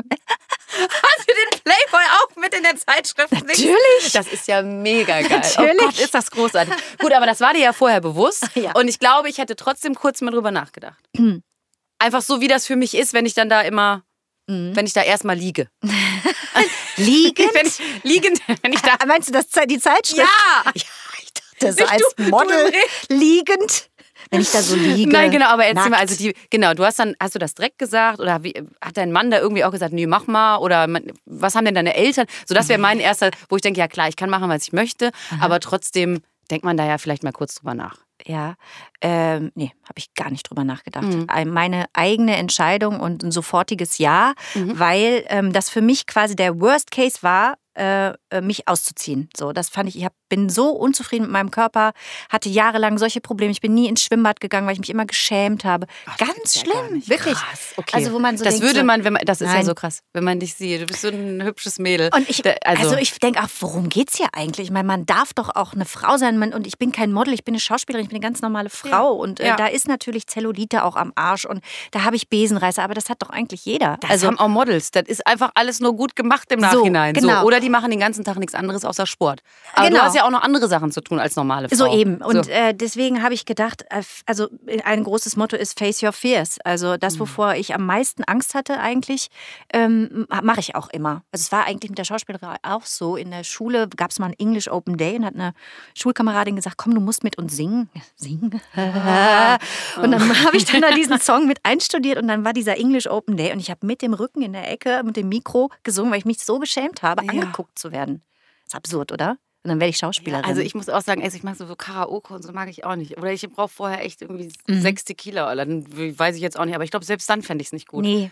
[0.72, 3.30] Hast du den Playboy auch mit in der Zeitschrift?
[3.30, 4.12] Natürlich.
[4.12, 5.28] Das ist ja mega geil.
[5.30, 5.80] Natürlich.
[5.80, 6.74] Oh Gott, ist das großartig.
[6.98, 8.48] Gut, aber das war dir ja vorher bewusst.
[8.62, 8.72] Ja.
[8.72, 10.98] Und ich glaube, ich hätte trotzdem kurz mal drüber nachgedacht.
[11.98, 14.04] Einfach so, wie das für mich ist, wenn ich dann da immer,
[14.46, 14.76] mhm.
[14.76, 15.68] wenn ich da erstmal liege.
[16.96, 17.54] liegend?
[17.54, 18.96] Wenn ich, liegend, wenn ich da.
[19.06, 20.18] Meinst du das die Zeitschrift?
[20.18, 20.72] Ja.
[20.74, 20.82] ja
[21.22, 22.72] ich dachte, so als Model
[23.08, 23.90] liegend
[24.32, 25.12] wenn ich da so liege.
[25.12, 25.90] Nein, genau, aber erzähl nackt.
[25.90, 28.96] mal, also die, genau, du hast dann, hast du das direkt gesagt oder wie, hat
[28.96, 30.88] dein Mann da irgendwie auch gesagt, nee, mach mal oder
[31.26, 32.26] was haben denn deine Eltern?
[32.46, 34.72] So, das wäre mein erster, wo ich denke, ja klar, ich kann machen, was ich
[34.72, 35.44] möchte, Aha.
[35.44, 37.98] aber trotzdem denkt man da ja vielleicht mal kurz drüber nach.
[38.24, 38.54] Ja,
[39.00, 41.08] ähm, nee, habe ich gar nicht drüber nachgedacht.
[41.08, 41.26] Mhm.
[41.52, 44.78] Meine eigene Entscheidung und ein sofortiges Ja, mhm.
[44.78, 49.28] weil ähm, das für mich quasi der Worst Case war, äh, äh, mich auszuziehen.
[49.36, 51.92] So, das fand ich, ich hab, bin so unzufrieden mit meinem Körper,
[52.30, 53.52] hatte jahrelang solche Probleme.
[53.52, 55.86] Ich bin nie ins Schwimmbad gegangen, weil ich mich immer geschämt habe.
[56.06, 57.34] Ach, Ganz schlimm, wirklich.
[57.34, 57.74] Krass.
[57.76, 57.96] Okay.
[57.96, 59.58] Also, wo man so das denkt, würde man, wenn man, das ist Nein.
[59.58, 60.80] ja so krass, wenn man dich sieht.
[60.80, 62.08] Du bist so ein hübsches Mädel.
[62.16, 64.68] Und ich, also, also ich denke auch, worum geht's hier eigentlich?
[64.68, 66.38] Ich meine, man darf doch auch eine Frau sein.
[66.38, 68.70] Man, und ich bin kein Model, ich bin eine Schauspielerin, ich bin eine ganz normale
[68.70, 68.88] Frau.
[68.88, 69.00] Ja.
[69.02, 69.56] Und äh, ja.
[69.56, 73.20] da ist natürlich Zellulite auch am Arsch und da habe ich Besenreißer, aber das hat
[73.20, 73.98] doch eigentlich jeder.
[74.00, 74.92] Das also haben auch Models.
[74.92, 77.14] Das ist einfach alles nur gut gemacht im Nachhinein.
[77.14, 77.40] So, genau.
[77.42, 77.46] So.
[77.46, 79.42] Oder die machen den ganzen Tag nichts anderes außer Sport.
[79.74, 80.00] Aber genau.
[80.00, 81.76] du hast ja auch noch andere Sachen zu tun als normale Frau.
[81.76, 82.16] So eben.
[82.22, 82.50] Und so.
[82.50, 84.48] äh, deswegen habe ich gedacht, äh, also
[84.84, 86.58] ein großes Motto ist Face Your Fears.
[86.64, 87.20] Also das, mhm.
[87.20, 89.28] wovor ich am meisten Angst hatte eigentlich,
[89.72, 91.22] ähm, mache ich auch immer.
[91.32, 93.16] Also es war eigentlich mit der Schauspielerei auch so.
[93.16, 95.54] In der Schule gab es mal ein English Open Day und hat eine
[95.94, 97.90] Schulkameradin gesagt, komm, du musst mit uns singen.
[98.16, 98.52] Singen?
[98.76, 103.06] und dann habe ich dann da diesen Song mit einstudiert und dann war dieser English
[103.06, 106.10] Open Day und ich habe mit dem Rücken in der Ecke mit dem Mikro gesungen,
[106.10, 107.30] weil ich mich so geschämt habe, ja.
[107.30, 108.22] angeguckt zu werden.
[108.66, 109.36] Ist absurd, oder?
[109.64, 110.42] Und dann werde ich Schauspielerin.
[110.42, 112.68] Ja, also ich muss auch sagen, also ich mag so, so Karaoke und so mag
[112.68, 113.16] ich auch nicht.
[113.16, 114.80] Oder ich brauche vorher echt irgendwie mhm.
[114.80, 115.46] sechs Tequila.
[115.46, 115.86] Oder dann
[116.18, 116.74] weiß ich jetzt auch nicht.
[116.74, 118.02] Aber ich glaube, selbst dann fände ich es nicht gut.
[118.02, 118.30] Nee.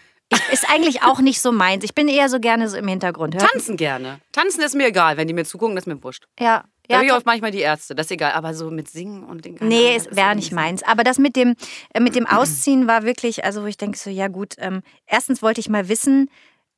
[0.53, 1.85] ist eigentlich auch nicht so meins.
[1.85, 3.35] Ich bin eher so gerne so im Hintergrund.
[3.35, 4.21] Hört Tanzen gerne.
[4.33, 5.17] Tanzen ist mir egal.
[5.17, 6.27] Wenn die mir zugucken, das ist mir wurscht.
[6.39, 6.65] Ja.
[6.89, 8.33] Da ja, ich auch manchmal die Ärzte, das ist egal.
[8.33, 10.83] Aber so mit Singen und den Nee, es wäre nicht meins.
[10.83, 11.55] Aber das mit dem,
[11.95, 15.41] äh, mit dem Ausziehen war wirklich, also wo ich denke so, ja gut, ähm, erstens
[15.41, 16.29] wollte ich mal wissen,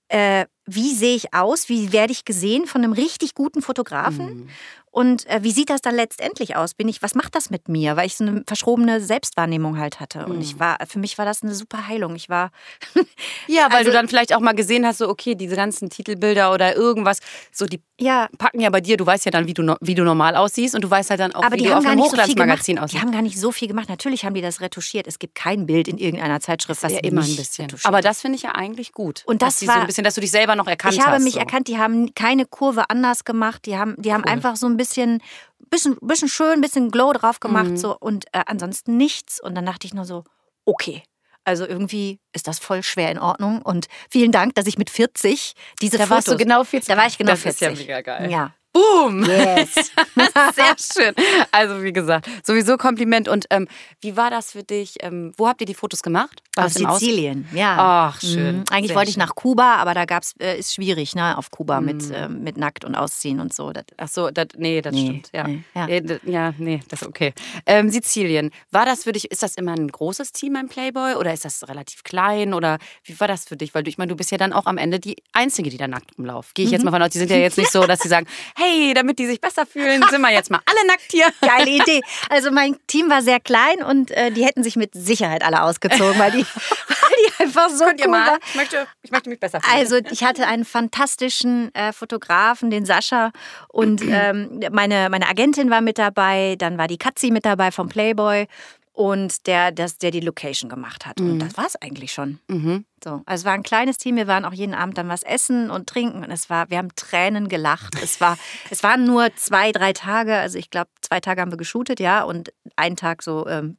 [0.08, 4.26] äh, wie sehe ich aus, wie werde ich gesehen von einem richtig guten Fotografen.
[4.26, 4.48] Mhm.
[4.92, 6.74] Und äh, wie sieht das dann letztendlich aus?
[6.74, 7.96] Bin ich, was macht das mit mir?
[7.96, 10.26] Weil ich so eine verschrobene Selbstwahrnehmung halt hatte.
[10.26, 10.60] Und ich mhm.
[10.60, 12.14] war, für mich war das eine super Heilung.
[12.14, 12.50] Ich war.
[13.48, 16.52] ja, weil also, du dann vielleicht auch mal gesehen hast, so, okay, diese ganzen Titelbilder
[16.52, 18.28] oder irgendwas, so die ja.
[18.36, 20.82] packen ja bei dir, du weißt ja dann, wie du, wie du normal aussiehst und
[20.82, 23.00] du weißt halt dann auch, aber wie die du auf einem Hochglanzmagazin so aussiehst.
[23.00, 23.88] Die haben gar nicht so viel gemacht.
[23.88, 25.06] Natürlich haben die das retuschiert.
[25.06, 27.68] Es gibt kein Bild in irgendeiner Zeitschrift, was ja immer ein bisschen.
[27.84, 29.22] Aber das finde ich ja eigentlich gut.
[29.24, 31.22] Und das war so ein bisschen, dass du dich selber noch erkannt Ich habe hast,
[31.22, 31.38] mich so.
[31.38, 33.64] erkannt, die haben keine Kurve anders gemacht.
[33.64, 37.70] Die haben, die haben einfach so ein bisschen, bisschen, bisschen schön, bisschen Glow drauf gemacht.
[37.70, 37.76] Mhm.
[37.76, 39.40] So, und äh, ansonsten nichts.
[39.42, 40.24] Und dann dachte ich nur so,
[40.64, 41.02] okay.
[41.44, 43.62] Also irgendwie ist das voll schwer in Ordnung.
[43.62, 46.16] Und vielen Dank, dass ich mit 40 diese Da Fotos...
[46.16, 46.88] warst du genau 40.
[46.88, 47.68] Da war ich genau das 40.
[47.68, 48.30] ist ja mega geil.
[48.30, 48.54] Ja.
[48.72, 49.24] Boom!
[49.24, 49.74] Yes.
[50.54, 51.14] Sehr schön.
[51.50, 53.28] Also wie gesagt, sowieso Kompliment.
[53.28, 53.68] Und ähm,
[54.00, 54.96] wie war das für dich?
[55.00, 56.42] Ähm, wo habt ihr die Fotos gemacht?
[56.56, 57.76] Aus im Aus- Sizilien, ja.
[57.78, 58.58] Ach, schön.
[58.58, 58.64] Mhm.
[58.70, 61.80] Eigentlich Sehr wollte ich nach Kuba, aber da gab's, äh, ist schwierig, ne, auf Kuba
[61.80, 62.12] mit, Mhm.
[62.14, 63.72] äh, mit nackt und ausziehen und so.
[63.72, 65.30] Das, Ach so, das, nee, das Nee, stimmt.
[65.32, 65.44] Ja.
[65.48, 65.88] nee, ja.
[65.88, 66.00] Ja.
[66.00, 67.32] d- ja, nee, das ist okay.
[67.64, 71.32] Ähm, Sizilien, war das für dich, ist das immer ein großes Team beim Playboy oder
[71.32, 73.74] ist das relativ klein oder wie war das für dich?
[73.74, 75.88] Weil du, ich meine, du bist ja dann auch am Ende die Einzige, die da
[75.88, 76.54] nackt rumläuft.
[76.54, 76.74] Gehe ich Mhm.
[76.74, 79.18] jetzt mal von aus, die sind ja jetzt nicht so, dass sie sagen, hey, damit
[79.18, 81.26] die sich besser fühlen, sind wir jetzt mal alle nackt hier.
[81.40, 82.02] Geile Idee.
[82.28, 86.18] Also mein Team war sehr klein und äh, die hätten sich mit Sicherheit alle ausgezogen,
[86.18, 88.26] weil die, weil die einfach so Könnt ihr cool mal?
[88.26, 88.38] war.
[88.46, 89.76] Ich möchte, ich möchte mich besser fühlen.
[89.76, 93.32] Also ich hatte einen fantastischen äh, Fotografen, den Sascha,
[93.68, 97.88] und ähm, meine, meine Agentin war mit dabei, dann war die Katzi mit dabei vom
[97.88, 98.46] Playboy
[98.92, 101.20] und der, das, der die Location gemacht hat.
[101.20, 102.40] Und das war es eigentlich schon.
[102.48, 102.84] mhm.
[103.02, 104.14] So, also es war ein kleines Team.
[104.14, 106.94] Wir waren auch jeden Abend dann was essen und trinken und es war, wir haben
[106.94, 107.96] Tränen gelacht.
[108.00, 108.38] Es war,
[108.70, 110.36] es waren nur zwei, drei Tage.
[110.36, 113.76] Also ich glaube, zwei Tage haben wir geshootet, ja, und einen Tag so ähm,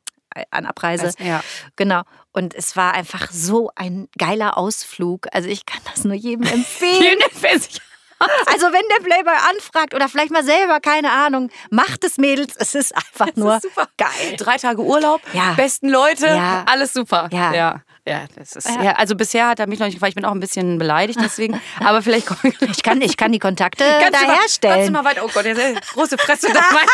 [0.51, 1.11] an Abreise.
[1.19, 1.41] Ja.
[1.75, 2.01] Genau.
[2.31, 5.27] Und es war einfach so ein geiler Ausflug.
[5.31, 7.19] Also ich kann das nur jedem empfehlen.
[8.47, 12.55] Also wenn der Playboy anfragt oder vielleicht mal selber, keine Ahnung, macht es Mädels.
[12.55, 13.89] Es ist einfach nur super.
[13.97, 14.35] geil.
[14.37, 15.53] Drei Tage Urlaub, Ja.
[15.53, 16.63] besten Leute, Ja.
[16.69, 17.27] alles super.
[17.33, 17.53] Ja.
[17.53, 17.81] ja.
[18.05, 18.93] Ja, das ist, Ja.
[18.97, 21.59] also bisher hat er mich noch nicht gefragt, ich bin auch ein bisschen beleidigt deswegen,
[21.79, 24.67] aber vielleicht komme ich Ich kann, ich kann die Kontakte Kannst da mal- Kannst du
[24.67, 24.91] herstellen.
[24.91, 25.45] mal weiter, oh Gott,
[25.93, 26.47] große Fresse.
[26.53, 26.85] Das mein,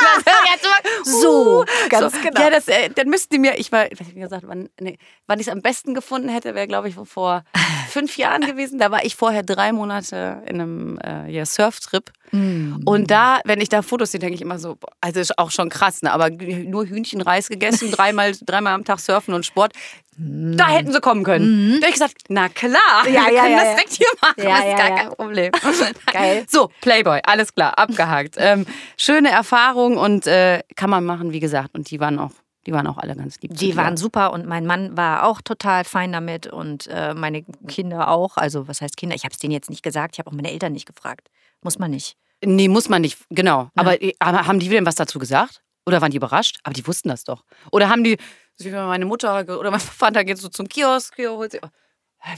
[0.53, 2.39] jetzt mal, So, ganz genau.
[2.41, 5.39] Ja, das, äh, dann müssten die mir, ich war, ich wie gesagt, wann, nee, wann
[5.39, 7.43] ich es am besten gefunden hätte, wäre, glaube ich, vor
[7.89, 8.77] fünf Jahren gewesen.
[8.77, 12.11] Da war ich vorher drei Monate in einem äh, ja, Surftrip.
[12.31, 12.81] Mm.
[12.85, 15.69] Und da, wenn ich da Fotos sehe, denke ich immer so, also ist auch schon
[15.69, 16.11] krass, ne?
[16.11, 19.73] aber nur Hühnchenreis gegessen, dreimal, dreimal am Tag surfen und Sport.
[20.21, 21.79] Da hätten sie kommen können.
[21.79, 23.05] Da habe ich gesagt, na klar.
[23.05, 25.51] Ja, wir ja, können ja, das direkt hier machen, Ja, das ist gar kein Problem.
[26.13, 26.45] Geil.
[26.49, 28.35] So, Playboy, alles klar, abgehakt.
[28.37, 28.65] ähm,
[28.97, 31.75] schöne Erfahrung und äh, kann man machen, wie gesagt.
[31.75, 32.31] Und die waren auch,
[32.65, 33.53] die waren auch alle ganz lieb.
[33.53, 38.09] Die waren super und mein Mann war auch total fein damit und äh, meine Kinder
[38.09, 38.37] auch.
[38.37, 39.15] Also was heißt Kinder?
[39.15, 40.15] Ich habe es denen jetzt nicht gesagt.
[40.15, 41.29] Ich habe auch meine Eltern nicht gefragt.
[41.61, 42.17] Muss man nicht.
[42.43, 43.69] Nee, muss man nicht, genau.
[43.75, 45.61] Aber, äh, aber haben die denn was dazu gesagt?
[45.85, 46.59] Oder waren die überrascht?
[46.63, 47.43] Aber die wussten das doch.
[47.71, 48.17] Oder haben die,
[48.59, 51.59] so wie meine Mutter oder mein Vater geht so zum Kiosk, holt sie.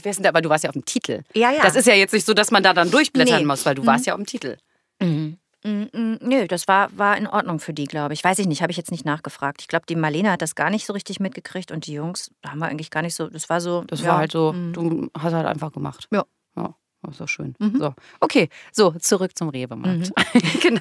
[0.02, 0.28] Wer ist denn da?
[0.28, 1.22] Aber du warst ja auf dem Titel.
[1.34, 1.62] Ja, ja.
[1.62, 3.44] Das ist ja jetzt nicht so, dass man da dann durchblättern Nee.
[3.46, 4.56] muss, weil du warst ja auf dem Titel.
[5.00, 5.38] Mhm.
[5.64, 8.22] Mm, mm, Nö, das war, war in Ordnung für die, glaube ich.
[8.24, 9.60] Weiß ich nicht, habe ich jetzt nicht nachgefragt.
[9.60, 12.58] Ich glaube, die Marlene hat das gar nicht so richtig mitgekriegt und die Jungs haben
[12.60, 13.28] wir eigentlich gar nicht so.
[13.28, 13.82] Das war so.
[13.86, 14.72] Das ja, war halt so, mm.
[14.72, 16.06] du hast halt einfach gemacht.
[16.12, 16.24] Ja.
[16.56, 17.54] Ja, das ist doch schön.
[17.58, 17.78] Mhm.
[17.78, 17.94] So.
[18.20, 20.12] Okay, so, zurück zum Rewe-Markt.
[20.62, 20.80] genau.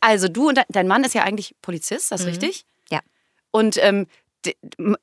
[0.00, 2.30] Also du und de- dein Mann ist ja eigentlich Polizist, das ist Mhm.
[2.30, 2.66] richtig?
[2.90, 3.00] Ja.
[3.52, 4.06] Und ähm,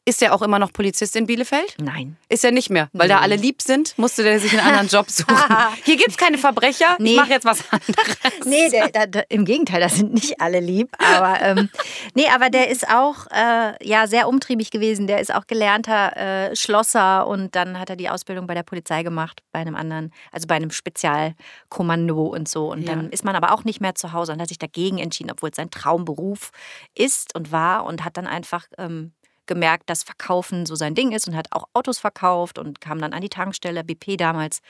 [0.06, 1.76] ist er auch immer noch Polizist in Bielefeld?
[1.80, 2.18] Nein.
[2.30, 3.24] Ist er nicht mehr, weil da Nee.
[3.24, 5.36] alle lieb sind, musste der sich einen anderen Job suchen.
[5.86, 7.16] Hier gibt es keine Verbrecher, ich Nee.
[7.16, 8.18] mache jetzt was anderes.
[8.46, 10.90] Nee, der, da, da, im Gegenteil, da sind nicht alle lieb.
[11.00, 11.70] Aber, ähm,
[12.14, 15.08] nee, aber der ist auch äh, ja, sehr umtriebig gewesen.
[15.08, 16.18] Der ist auch gelernter
[16.52, 20.12] äh, Schlosser und dann hat er die Ausbildung bei der Polizei gemacht, bei einem anderen,
[20.32, 22.72] also bei einem Spezialkommando und so.
[22.72, 22.96] Und Ja.
[22.96, 25.50] dann ist man aber auch nicht mehr zu Hause und hat sich dagegen entschieden, obwohl
[25.50, 26.52] es sein Traumberuf
[26.96, 29.14] ist und war und hat dann einfach ähm,
[29.48, 33.14] gemerkt, dass Verkaufen so sein Ding ist und hat auch Autos verkauft und kam dann
[33.14, 34.62] an die Tankstelle, BP damals.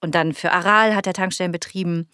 [0.00, 2.08] Und dann für Aral hat er Tankstellen betrieben.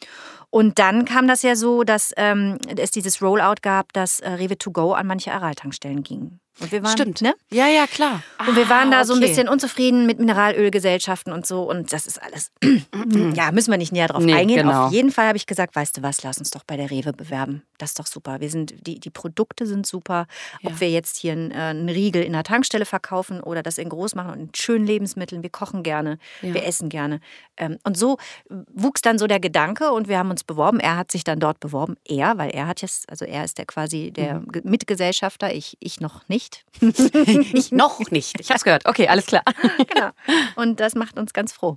[0.50, 4.58] Und dann kam das ja so, dass ähm, es dieses Rollout gab, dass äh, Rewe
[4.58, 6.40] to go an manche Aral-Tankstellen ging.
[6.58, 7.22] Und wir waren, Stimmt.
[7.22, 7.34] Ne?
[7.50, 8.22] Ja, ja, klar.
[8.46, 11.62] Und wir waren da so ein bisschen unzufrieden mit Mineralölgesellschaften und so.
[11.62, 12.52] Und das ist alles.
[13.34, 14.66] ja, müssen wir nicht näher drauf Nee, eingehen.
[14.66, 14.86] genau.
[14.86, 17.12] Auf jeden Fall habe ich gesagt, weißt du was, lass uns doch bei der Rewe
[17.12, 17.62] bewerben.
[17.78, 18.40] Das ist doch super.
[18.40, 20.26] Wir sind, die, die Produkte sind super.
[20.64, 20.80] Ob Ja.
[20.80, 24.14] wir jetzt hier einen, äh, einen Riegel in der Tankstelle verkaufen oder das in groß
[24.14, 25.42] machen und in schönen Lebensmitteln.
[25.42, 26.52] Wir kochen gerne, Ja.
[26.54, 27.20] wir essen gerne.
[27.56, 30.80] Ähm, und so wuchs dann so der Gedanke und wir haben uns beworben.
[30.80, 31.96] Er hat sich dann dort beworben.
[32.06, 34.52] Er, weil er hat jetzt, also er ist der quasi der Mhm.
[34.52, 36.39] Ge- Mitgesellschafter, ich, ich noch nicht.
[36.80, 38.40] Ich noch nicht.
[38.40, 38.86] Ich hab's gehört.
[38.86, 39.42] Okay, alles klar.
[39.88, 40.10] genau.
[40.56, 41.76] Und das macht uns ganz froh.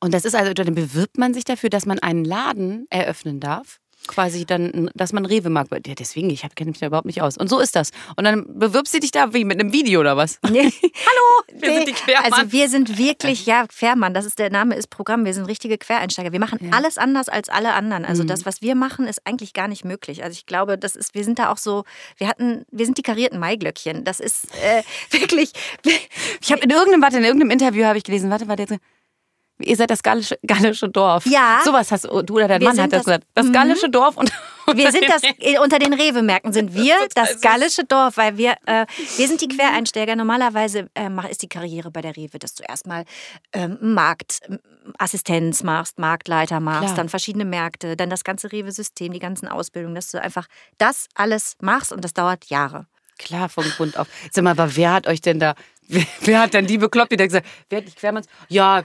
[0.00, 3.80] Und das ist also, dann bewirbt man sich dafür, dass man einen Laden eröffnen darf.
[4.06, 5.68] Quasi dann, dass man Rewe mag.
[5.86, 7.36] Ja, deswegen, ich kenne mich da überhaupt nicht aus.
[7.38, 7.90] Und so ist das.
[8.16, 10.38] Und dann bewirbst du dich da wie mit einem Video oder was?
[10.50, 10.70] Nee.
[10.82, 12.32] Hallo, wir sind die Quermann.
[12.32, 15.24] Also wir sind wirklich, ja, Quermann, das ist der Name, ist Programm.
[15.24, 16.32] Wir sind richtige Quereinsteiger.
[16.32, 18.04] Wir machen alles anders als alle anderen.
[18.04, 18.28] Also Mhm.
[18.28, 20.22] das, was wir machen, ist eigentlich gar nicht möglich.
[20.22, 21.84] Also ich glaube, das ist, wir sind da auch so,
[22.18, 24.04] wir hatten, wir sind die karierten Maiglöckchen.
[24.04, 25.52] Das ist äh, wirklich,
[26.40, 28.74] Ich habe in irgendeinem, warte, in irgendeinem Interview habe ich gelesen, warte, warte, jetzt.
[29.60, 31.26] Ihr seid das gallische, gallische Dorf.
[31.26, 31.60] Ja.
[31.64, 33.24] Sowas hast du oder dein Mann hat das gesagt.
[33.34, 34.32] Das gallische Dorf und
[34.74, 35.22] wir sind das
[35.62, 38.86] unter den Rewe-Märkten sind wir das gallische Dorf, weil wir äh,
[39.16, 40.16] wir sind die Quereinsteiger.
[40.16, 43.04] Normalerweise äh, ist die Karriere bei der Rewe, dass du erstmal
[43.52, 46.96] ähm, Marktassistenz machst, Marktleiter machst, Klar.
[46.96, 50.46] dann verschiedene Märkte, dann das ganze Rewe-System, die ganzen Ausbildungen, dass du einfach
[50.78, 52.86] das alles machst und das dauert Jahre.
[53.18, 54.08] Klar, vom Grund auf.
[54.32, 55.54] Sag mal, aber wer hat euch denn da
[55.88, 58.26] Wer, hat denn die bekloppt, die da gesagt, wer hat nicht Quermanns?
[58.48, 58.82] Ja,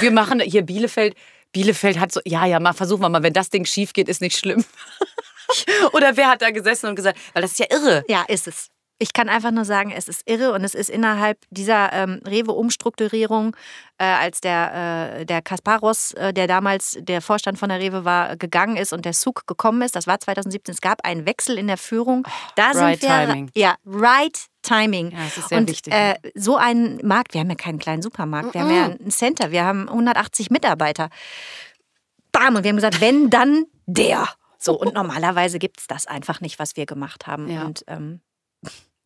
[0.00, 1.14] wir machen hier Bielefeld.
[1.52, 4.20] Bielefeld hat so, ja, ja, mal versuchen wir mal, wenn das Ding schief geht, ist
[4.20, 4.64] nicht schlimm.
[5.92, 8.04] Oder wer hat da gesessen und gesagt, weil das ist ja irre.
[8.08, 8.70] Ja, ist es.
[9.02, 13.56] Ich kann einfach nur sagen, es ist irre und es ist innerhalb dieser ähm, Rewe-Umstrukturierung,
[13.96, 18.36] äh, als der, äh, der Kasparos, äh, der damals der Vorstand von der Rewe war,
[18.36, 21.66] gegangen ist und der Zug gekommen ist, das war 2017, es gab einen Wechsel in
[21.66, 22.26] der Führung.
[22.28, 23.50] Oh, da right sind wir, Timing.
[23.54, 25.12] Ja, right Timing.
[25.12, 25.94] Ja, das ist sehr und wichtig.
[25.94, 28.82] Äh, so ein Markt, wir haben ja keinen kleinen Supermarkt, wir mm -mm.
[28.82, 31.08] haben ja ein Center, wir haben 180 Mitarbeiter.
[32.32, 34.28] Bam, und wir haben gesagt, wenn, dann der.
[34.58, 37.48] So, und normalerweise gibt es das einfach nicht, was wir gemacht haben.
[37.48, 37.64] Ja.
[37.64, 38.20] Und ähm,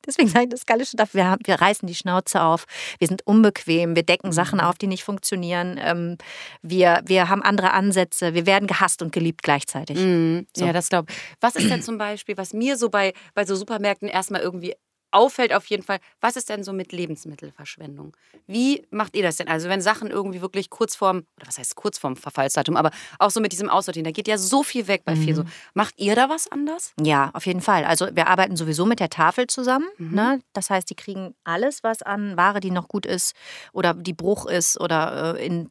[0.06, 1.14] Deswegen sage ich das gallische Dorf.
[1.14, 2.66] Wir, wir reißen die Schnauze auf.
[2.98, 3.96] Wir sind unbequem.
[3.96, 4.64] Wir decken Sachen mhm.
[4.64, 5.78] auf, die nicht funktionieren.
[5.82, 6.18] Ähm,
[6.62, 8.34] wir, wir haben andere Ansätze.
[8.34, 9.98] Wir werden gehasst und geliebt gleichzeitig.
[9.98, 10.46] Mhm.
[10.56, 10.64] So.
[10.64, 11.16] Ja, das glaube ich.
[11.40, 14.74] Was ist denn zum Beispiel, was mir so bei, bei so Supermärkten erstmal irgendwie
[15.14, 18.16] auffällt auf jeden Fall, was ist denn so mit Lebensmittelverschwendung?
[18.46, 19.48] Wie macht ihr das denn?
[19.48, 23.30] Also wenn Sachen irgendwie wirklich kurz vorm, oder was heißt kurz vorm Verfallsdatum, aber auch
[23.30, 25.22] so mit diesem Aussortieren, da geht ja so viel weg bei mhm.
[25.22, 25.44] viel so.
[25.72, 26.92] Macht ihr da was anders?
[27.00, 27.84] Ja, auf jeden Fall.
[27.84, 29.86] Also wir arbeiten sowieso mit der Tafel zusammen.
[29.98, 30.14] Mhm.
[30.14, 30.40] Ne?
[30.52, 33.34] Das heißt, die kriegen alles, was an Ware, die noch gut ist
[33.72, 35.68] oder die Bruch ist oder äh, in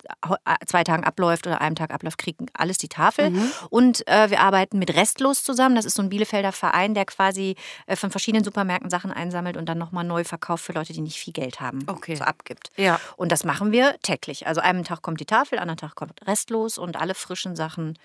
[0.66, 3.32] zwei Tagen abläuft oder einem Tag abläuft, kriegen alles die Tafel.
[3.32, 3.52] Mhm.
[3.70, 5.76] Und äh, wir arbeiten mit Restlos zusammen.
[5.76, 7.56] Das ist so ein Bielefelder Verein, der quasi
[7.88, 11.02] äh, von verschiedenen Supermärkten Sachen einsetzt einsammelt und dann nochmal neu verkauft für Leute, die
[11.02, 11.80] nicht viel Geld haben.
[11.88, 12.16] Okay.
[12.16, 12.70] So abgibt.
[12.78, 13.00] Ja.
[13.18, 14.48] Und das machen wir täglich.
[14.48, 17.98] Also einen Tag kommt die Tafel, anderen Tag kommt restlos und alle frischen Sachen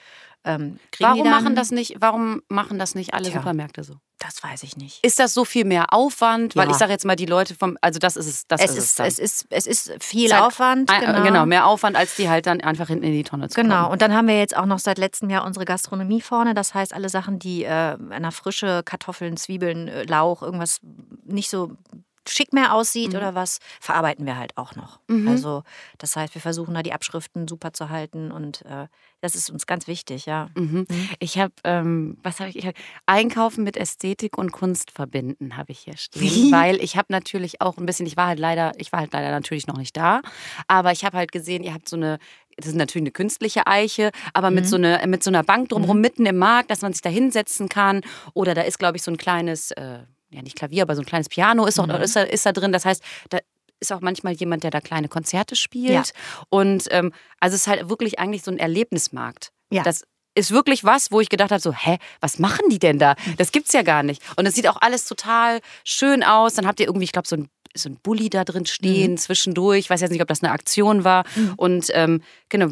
[0.48, 1.96] ähm, warum machen das nicht?
[2.00, 3.96] Warum machen das nicht alle Tja, Supermärkte so?
[4.18, 5.04] Das weiß ich nicht.
[5.04, 6.54] Ist das so viel mehr Aufwand?
[6.54, 6.62] Ja.
[6.62, 8.46] Weil ich sage jetzt mal, die Leute vom, also das ist es.
[8.48, 10.90] Das es, ist, ist es, ist, es ist viel Zeit, Aufwand.
[10.90, 11.22] Genau.
[11.22, 11.46] genau.
[11.46, 13.82] mehr Aufwand, als die halt dann einfach hinten in die Tonne zu Genau.
[13.82, 13.92] Kommen.
[13.92, 16.54] Und dann haben wir jetzt auch noch seit letztem Jahr unsere Gastronomie vorne.
[16.54, 20.80] Das heißt, alle Sachen, die äh, einer frische Kartoffeln, Zwiebeln, äh, Lauch, irgendwas
[21.24, 21.76] nicht so
[22.30, 23.16] schick mehr aussieht mhm.
[23.16, 25.00] oder was, verarbeiten wir halt auch noch.
[25.08, 25.28] Mhm.
[25.28, 25.62] Also
[25.98, 28.88] das heißt, wir versuchen da die Abschriften super zu halten und äh,
[29.20, 30.48] das ist uns ganz wichtig, ja.
[30.54, 30.86] Mhm.
[30.88, 31.08] mhm.
[31.18, 32.56] Ich habe, ähm, was habe ich?
[32.56, 32.74] ich hab,
[33.06, 36.20] Einkaufen mit Ästhetik und Kunst verbinden habe ich hier stehen,
[36.52, 39.30] weil ich habe natürlich auch ein bisschen, ich war halt leider, ich war halt leider
[39.30, 40.20] natürlich noch nicht da,
[40.66, 42.18] aber ich habe halt gesehen, ihr habt so eine
[42.58, 44.56] das ist natürlich eine künstliche Eiche, aber mhm.
[44.56, 46.02] mit, so eine, mit so einer Bank drumherum mhm.
[46.02, 48.00] mitten im Markt, dass man sich da hinsetzen kann.
[48.34, 51.06] Oder da ist, glaube ich, so ein kleines, äh, ja nicht Klavier, aber so ein
[51.06, 51.94] kleines Piano ist, auch, mhm.
[51.94, 52.72] ist, da, ist da drin.
[52.72, 53.38] Das heißt, da
[53.80, 55.90] ist auch manchmal jemand, der da kleine Konzerte spielt.
[55.90, 56.02] Ja.
[56.48, 59.52] Und ähm, also es ist halt wirklich eigentlich so ein Erlebnismarkt.
[59.70, 59.82] Ja.
[59.82, 60.02] Das
[60.34, 63.16] ist wirklich was, wo ich gedacht habe, so, hä, was machen die denn da?
[63.38, 64.22] Das gibt's ja gar nicht.
[64.36, 66.54] Und es sieht auch alles total schön aus.
[66.54, 69.16] Dann habt ihr irgendwie, ich glaube, so ein so ein Bulli da drin stehen, mhm.
[69.18, 69.80] zwischendurch.
[69.80, 71.24] Ich weiß jetzt nicht, ob das eine Aktion war.
[71.36, 71.54] Mhm.
[71.56, 72.70] Und ähm, genau,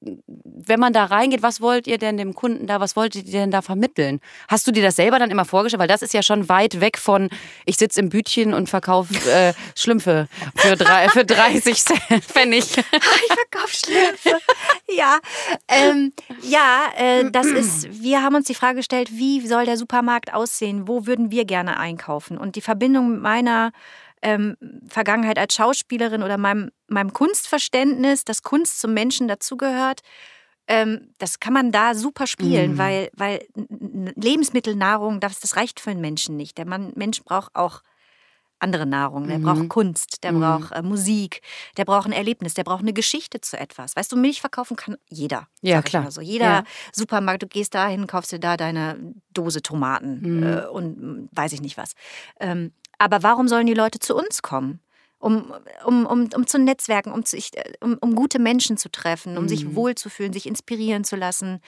[0.00, 3.50] wenn man da reingeht, was wollt ihr denn dem Kunden da, was wolltet ihr denn
[3.50, 4.20] da vermitteln?
[4.48, 5.80] Hast du dir das selber dann immer vorgestellt?
[5.80, 7.28] Weil das ist ja schon weit weg von,
[7.66, 11.82] ich sitze im Bütchen und verkaufe äh, Schlümpfe für, drei, für 30
[12.22, 12.64] Pfennig.
[12.76, 12.82] ich
[13.50, 14.38] verkaufe Schlümpfe.
[14.88, 15.18] Ja,
[15.68, 20.32] ähm, ja äh, das ist, wir haben uns die Frage gestellt, wie soll der Supermarkt
[20.32, 20.88] aussehen?
[20.88, 22.38] Wo würden wir gerne einkaufen?
[22.38, 23.72] Und die Verbindung mit meiner
[24.22, 24.56] ähm,
[24.88, 30.00] Vergangenheit als Schauspielerin oder meinem, meinem Kunstverständnis, dass Kunst zum Menschen dazugehört,
[30.66, 32.78] ähm, das kann man da super spielen, mhm.
[32.78, 33.44] weil, weil
[34.14, 36.58] Lebensmittelnahrung, das, das reicht für einen Menschen nicht.
[36.58, 37.82] Der Mann, Mensch braucht auch
[38.60, 39.42] andere Nahrung, der mhm.
[39.42, 40.40] braucht Kunst, der mhm.
[40.40, 41.40] braucht äh, Musik,
[41.76, 43.96] der braucht ein Erlebnis, der braucht eine Geschichte zu etwas.
[43.96, 45.48] Weißt du, Milch verkaufen kann jeder.
[45.62, 46.10] Ja, klar.
[46.10, 46.20] So.
[46.20, 46.64] Jeder ja.
[46.92, 50.42] Supermarkt, du gehst dahin, kaufst dir da deine Dose Tomaten mhm.
[50.42, 51.94] äh, und hm, weiß ich nicht was.
[52.38, 54.80] Ähm, aber warum sollen die Leute zu uns kommen?
[55.18, 55.52] Um,
[55.84, 59.48] um, um, um zu netzwerken, um, sich, um, um gute Menschen zu treffen, um mhm.
[59.48, 61.60] sich wohlzufühlen, sich inspirieren zu lassen.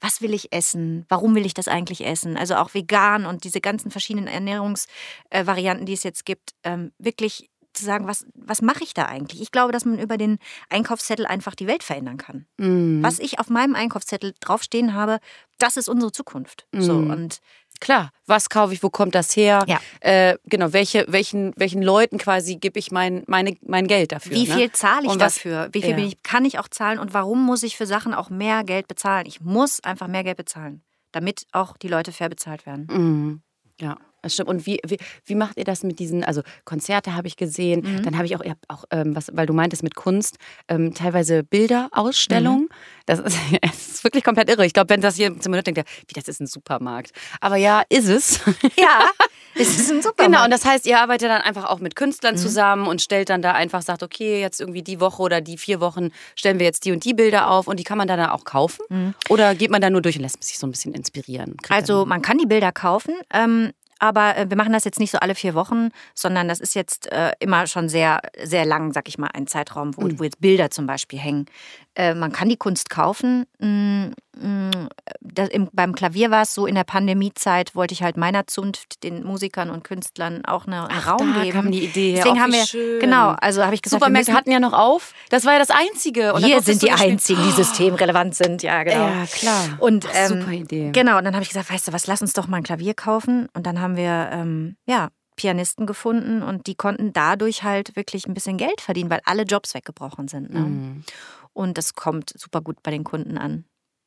[0.00, 1.06] Was will ich essen?
[1.08, 2.36] Warum will ich das eigentlich essen?
[2.36, 7.84] Also auch vegan und diese ganzen verschiedenen Ernährungsvarianten, die es jetzt gibt, ähm, wirklich zu
[7.84, 9.40] sagen, was, was mache ich da eigentlich?
[9.40, 12.46] Ich glaube, dass man über den Einkaufszettel einfach die Welt verändern kann.
[12.58, 13.02] Mhm.
[13.02, 15.18] Was ich auf meinem Einkaufszettel draufstehen habe,
[15.58, 16.66] das ist unsere Zukunft.
[16.72, 16.82] Mhm.
[16.82, 17.40] So, und
[17.80, 19.64] Klar, was kaufe ich, wo kommt das her?
[19.66, 19.80] Ja.
[20.00, 24.32] Äh, genau, welche, welchen, welchen Leuten quasi gebe ich mein, meine, mein Geld dafür?
[24.32, 24.54] Wie ne?
[24.54, 24.72] viel ne?
[24.72, 25.68] zahle ich was, dafür?
[25.72, 26.06] Wie viel ja.
[26.06, 29.24] ich, kann ich auch zahlen und warum muss ich für Sachen auch mehr Geld bezahlen?
[29.26, 32.86] Ich muss einfach mehr Geld bezahlen, damit auch die Leute fair bezahlt werden.
[32.90, 33.42] Mhm.
[33.80, 33.96] Ja.
[34.22, 34.48] Das stimmt.
[34.48, 38.02] Und wie, wie, wie, macht ihr das mit diesen, also Konzerte habe ich gesehen, mhm.
[38.02, 40.36] dann habe ich auch, ihr habt auch ähm, was, weil du meintest mit Kunst,
[40.68, 42.64] ähm, teilweise Bilderausstellungen.
[42.64, 42.68] Mhm.
[43.06, 44.66] Das, ist, das ist wirklich komplett irre.
[44.66, 47.12] Ich glaube, wenn das hier zum Minute denkt, wie das ist ein Supermarkt.
[47.40, 48.40] Aber ja, ist es.
[48.76, 49.10] Ja,
[49.54, 50.32] es ist ein Supermarkt.
[50.32, 52.38] Genau, und das heißt, ihr arbeitet dann einfach auch mit Künstlern mhm.
[52.38, 55.80] zusammen und stellt dann da einfach, sagt, okay, jetzt irgendwie die Woche oder die vier
[55.80, 58.44] Wochen stellen wir jetzt die und die Bilder auf und die kann man dann auch
[58.44, 58.84] kaufen?
[58.88, 59.14] Mhm.
[59.28, 61.56] Oder geht man da nur durch und lässt sich so ein bisschen inspirieren?
[61.68, 63.14] Also man kann die Bilder kaufen.
[63.32, 66.74] Ähm, aber äh, wir machen das jetzt nicht so alle vier Wochen, sondern das ist
[66.74, 70.18] jetzt äh, immer schon sehr, sehr lang, sag ich mal, ein Zeitraum, wo, mhm.
[70.18, 71.46] wo jetzt Bilder zum Beispiel hängen.
[71.96, 73.46] Äh, man kann die Kunst kaufen.
[73.58, 74.88] Mm, mm,
[75.20, 79.02] das, im, beim Klavier war es so, in der Pandemiezeit wollte ich halt meiner Zunft,
[79.02, 81.52] den Musikern und Künstlern auch eine, einen Ach, Raum da geben.
[81.52, 82.14] kam die Idee.
[82.14, 83.00] Deswegen oh, haben wir, schön.
[83.00, 85.14] genau, also habe ich gesagt, Supermärkte hatten ja noch auf.
[85.30, 86.32] Das war ja das Einzige.
[86.32, 89.08] Und wir sind die Einzigen, die systemrelevant sind, ja genau.
[89.08, 89.76] Ja, klar.
[89.80, 90.90] Und, Ach, ähm, super Idee.
[90.92, 92.94] Genau, und dann habe ich gesagt, weißt du was, lass uns doch mal ein Klavier
[92.94, 93.48] kaufen.
[93.54, 95.08] Und dann haben wir, ähm, ja,
[95.40, 99.72] Pianisten gefunden und die konnten dadurch halt wirklich ein bisschen Geld verdienen, weil alle Jobs
[99.72, 100.52] weggebrochen sind.
[100.52, 100.60] Ne?
[100.60, 101.04] Mhm.
[101.52, 103.64] Und das kommt super gut bei den Kunden an.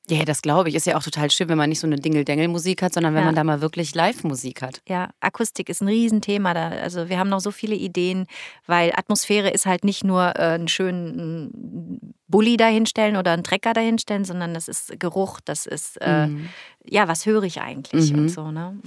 [0.10, 0.76] Ja, das glaube ich.
[0.76, 3.26] Ist ja auch total schön, wenn man nicht so eine Dingel-Dengel-Musik hat, sondern wenn ja.
[3.28, 4.82] man da mal wirklich Live-Musik hat.
[4.88, 6.70] Ja, Akustik ist ein Riesenthema da.
[6.70, 8.28] Also wir haben noch so viele Ideen,
[8.68, 14.26] weil Atmosphäre ist halt nicht nur äh, einen schönen Bulli dahinstellen oder einen Trecker dahinstellen,
[14.26, 16.50] sondern das ist Geruch, das ist, äh, mhm.
[16.86, 18.20] ja, was höre ich eigentlich mhm.
[18.20, 18.50] und so.
[18.50, 18.80] Ne?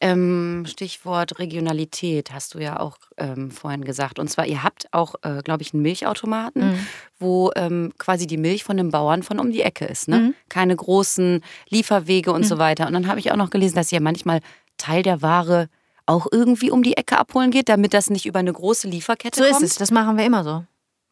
[0.00, 4.18] Ähm, Stichwort Regionalität hast du ja auch ähm, vorhin gesagt.
[4.18, 6.86] Und zwar, ihr habt auch, äh, glaube ich, einen Milchautomaten, mhm.
[7.18, 10.08] wo ähm, quasi die Milch von dem Bauern von um die Ecke ist.
[10.08, 10.18] Ne?
[10.18, 10.34] Mhm.
[10.48, 12.60] Keine großen Lieferwege und so mhm.
[12.60, 12.86] weiter.
[12.88, 14.40] Und dann habe ich auch noch gelesen, dass ihr manchmal
[14.78, 15.68] Teil der Ware
[16.06, 19.44] auch irgendwie um die Ecke abholen geht, damit das nicht über eine große Lieferkette so
[19.44, 19.58] kommt?
[19.60, 20.64] So ist es, das machen wir immer so.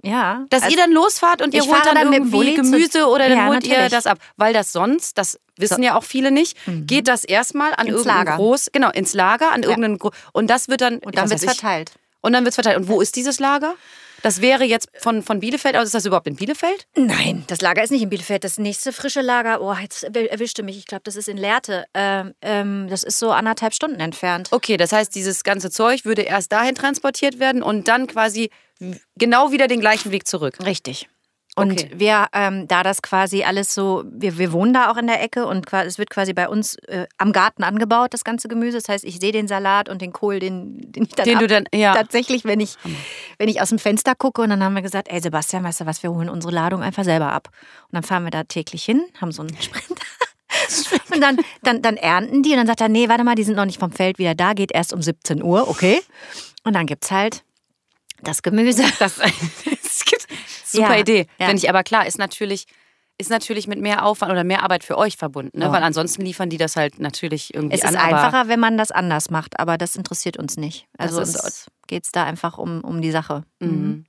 [0.03, 0.45] Ja.
[0.51, 3.47] Dass also, ihr dann losfahrt und ihr holt dann, dann irgendwie Gemüse oder dann ja,
[3.47, 3.79] holt natürlich.
[3.79, 4.19] ihr das ab.
[4.37, 5.83] Weil das sonst, das wissen so.
[5.83, 6.87] ja auch viele nicht, mhm.
[6.87, 8.37] geht das erstmal an ins irgendein Lager.
[8.37, 9.69] groß, genau, ins Lager, an ja.
[9.69, 9.99] irgendeinen
[10.33, 11.93] und das wird dann und dann wird es verteilt.
[12.21, 12.79] Und dann wird es verteilt.
[12.79, 13.75] Und wo ist dieses Lager?
[14.23, 15.85] Das wäre jetzt von, von Bielefeld aus.
[15.87, 16.87] Ist das überhaupt in Bielefeld?
[16.97, 18.45] Nein, das Lager ist nicht in Bielefeld.
[18.45, 20.79] Das nächste frische Lager, oh, jetzt erwischte mich.
[20.79, 21.85] Ich glaube, das ist in Lehrte.
[21.95, 24.49] Ähm, ähm, das ist so anderthalb Stunden entfernt.
[24.51, 28.51] Okay, das heißt, dieses ganze Zeug würde erst dahin transportiert werden und dann quasi
[29.17, 30.59] genau wieder den gleichen Weg zurück.
[30.65, 31.09] Richtig.
[31.59, 31.91] Und okay.
[31.95, 35.47] wir, ähm, da das quasi alles so, wir, wir wohnen da auch in der Ecke
[35.47, 38.79] und es wird quasi bei uns äh, am Garten angebaut, das ganze Gemüse.
[38.79, 41.41] Das heißt, ich sehe den Salat und den Kohl, den, den ich dann, den ab,
[41.41, 41.95] du dann ja.
[41.95, 42.77] tatsächlich, wenn ich,
[43.39, 44.43] wenn ich aus dem Fenster gucke.
[44.43, 47.05] Und dann haben wir gesagt, ey Sebastian, weißt du was, wir holen unsere Ladung einfach
[47.05, 47.49] selber ab.
[47.91, 50.03] Und dann fahren wir da täglich hin, haben so einen Sprinter.
[51.13, 53.57] und dann, dann, dann ernten die und dann sagt er, nee, warte mal, die sind
[53.57, 56.01] noch nicht vom Feld wieder da, geht erst um 17 Uhr, okay.
[56.65, 57.43] Und dann gibt es halt
[58.23, 58.85] das Gemüse.
[58.99, 60.27] Das, das gibt,
[60.65, 61.27] super ja, Idee.
[61.39, 61.47] Ja.
[61.47, 62.67] Finde ich aber klar, ist natürlich,
[63.17, 65.67] ist natürlich mit mehr Aufwand oder mehr Arbeit für euch verbunden, ne?
[65.67, 65.73] Ja.
[65.73, 67.89] weil ansonsten liefern die das halt natürlich irgendwie an.
[67.89, 70.87] Es ist an, einfacher, wenn man das anders macht, aber das interessiert uns nicht.
[70.97, 73.45] Also es geht es da einfach um, um die Sache.
[73.61, 74.05] Mhm.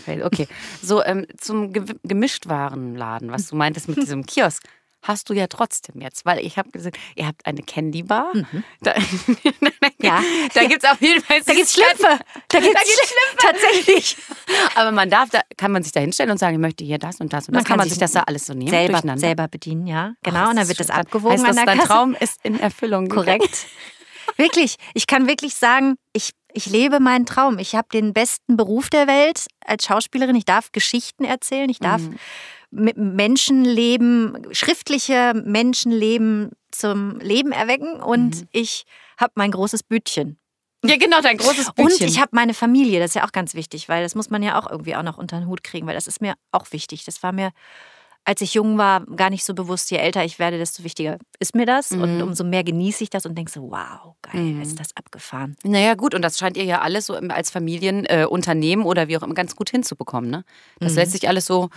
[0.00, 0.48] Okay, okay.
[0.82, 4.62] So, ähm, zum Gemischtwarenladen, was du meintest mit diesem Kiosk
[5.08, 8.34] hast du ja trotzdem jetzt, weil ich habe gesagt, ihr habt eine Candy Bar.
[8.34, 8.64] Mhm.
[8.80, 8.94] Da,
[10.02, 10.22] ja.
[10.54, 11.40] da gibt es auf jeden Fall.
[11.44, 12.18] Da gibt es Schlümpfe.
[12.48, 13.36] Da gibt es Schlümpfe.
[13.38, 14.16] Tatsächlich.
[14.74, 17.20] Aber man darf, da kann man sich da hinstellen und sagen, ich möchte hier das
[17.20, 17.62] und das und das.
[17.62, 18.70] Man kann, kann man sich das da alles so nehmen?
[18.70, 20.14] Selber, selber bedienen, ja.
[20.22, 20.40] Genau.
[20.40, 21.44] Ach, und dann wird das abgewogen.
[21.44, 23.08] Heißt, das, dein Traum ist in Erfüllung.
[23.08, 23.66] Korrekt.
[24.36, 24.76] wirklich.
[24.94, 27.58] Ich kann wirklich sagen, ich ich lebe meinen Traum.
[27.58, 30.34] Ich habe den besten Beruf der Welt als Schauspielerin.
[30.36, 31.68] Ich darf Geschichten erzählen.
[31.68, 32.18] Ich darf mhm.
[32.70, 38.48] Menschenleben, schriftliche Menschenleben zum Leben erwecken und mhm.
[38.52, 38.84] ich
[39.18, 40.38] habe mein großes Bütchen.
[40.84, 42.02] Ja, genau, dein großes Bütchen.
[42.06, 44.42] Und ich habe meine Familie, das ist ja auch ganz wichtig, weil das muss man
[44.42, 47.04] ja auch irgendwie auch noch unter den Hut kriegen, weil das ist mir auch wichtig.
[47.04, 47.50] Das war mir,
[48.24, 49.90] als ich jung war, gar nicht so bewusst.
[49.90, 51.90] Je älter ich werde, desto wichtiger ist mir das.
[51.90, 52.02] Mhm.
[52.02, 54.62] Und umso mehr genieße ich das und denke so, wow, geil, mhm.
[54.62, 55.56] ist das abgefahren.
[55.64, 59.22] Naja, gut, und das scheint ihr ja alles so als Familienunternehmen äh, oder wie auch
[59.22, 60.30] immer ganz gut hinzubekommen.
[60.30, 60.44] Ne?
[60.78, 60.98] Das mhm.
[60.98, 61.70] lässt sich alles so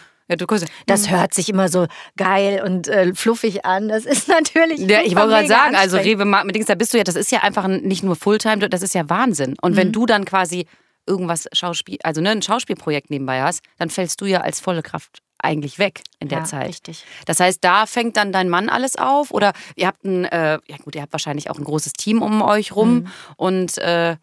[0.86, 1.12] das mhm.
[1.12, 1.88] hört sich immer so
[2.18, 3.90] geil und äh, fluffig an.
[3.90, 4.80] Das ist natürlich.
[4.80, 7.32] Ja, ich wollte gerade sagen, also Rewe mit Dings, da bist du ja, das ist
[7.32, 9.56] ja einfach nicht nur Fulltime, das ist ja Wahnsinn.
[9.62, 9.78] Und mhm.
[9.78, 10.66] wenn du dann quasi
[11.06, 15.22] irgendwas Schauspiel, also ne, ein Schauspielprojekt nebenbei hast, dann fällst du ja als volle Kraft
[15.42, 16.68] eigentlich weg in der ja, Zeit.
[16.68, 17.06] Richtig.
[17.26, 20.78] Das heißt, da fängt dann dein Mann alles auf oder ihr habt ein, äh, ja
[20.84, 23.08] gut, ihr habt wahrscheinlich auch ein großes Team um euch rum mhm.
[23.38, 24.18] und äh,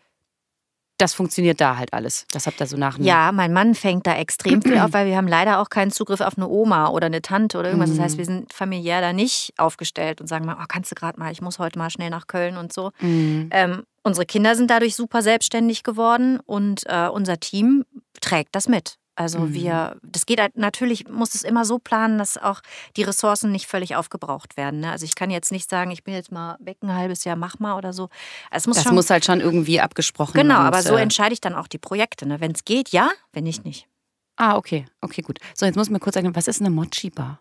[0.98, 2.26] das funktioniert da halt alles.
[2.32, 2.98] Das habt ihr so nach.
[2.98, 6.20] Ja, mein Mann fängt da extrem viel auf, weil wir haben leider auch keinen Zugriff
[6.20, 7.90] auf eine Oma oder eine Tante oder irgendwas.
[7.90, 8.18] Das heißt, mhm.
[8.18, 11.42] wir sind familiär da nicht aufgestellt und sagen mal, oh, kannst du gerade mal, ich
[11.42, 12.92] muss heute mal schnell nach Köln und so.
[13.00, 13.50] Mhm.
[13.50, 17.84] Ähm, unsere Kinder sind dadurch super selbstständig geworden und äh, unser Team
[18.20, 18.96] trägt das mit.
[19.16, 19.54] Also mhm.
[19.54, 22.60] wir, das geht halt, natürlich muss es immer so planen, dass auch
[22.96, 24.80] die Ressourcen nicht völlig aufgebraucht werden.
[24.80, 24.90] Ne?
[24.90, 27.58] Also ich kann jetzt nicht sagen, ich bin jetzt mal weg ein halbes Jahr, mach
[27.58, 28.10] mal oder so.
[28.50, 30.48] Es muss das schon, muss halt schon irgendwie abgesprochen werden.
[30.48, 32.26] Genau, aber so äh, entscheide ich dann auch die Projekte.
[32.28, 32.40] Ne?
[32.40, 33.88] Wenn es geht, ja, wenn nicht, nicht.
[34.36, 35.38] Ah, okay, okay, gut.
[35.54, 37.40] So, jetzt muss mir kurz sagen, was ist eine Mochi-Bar?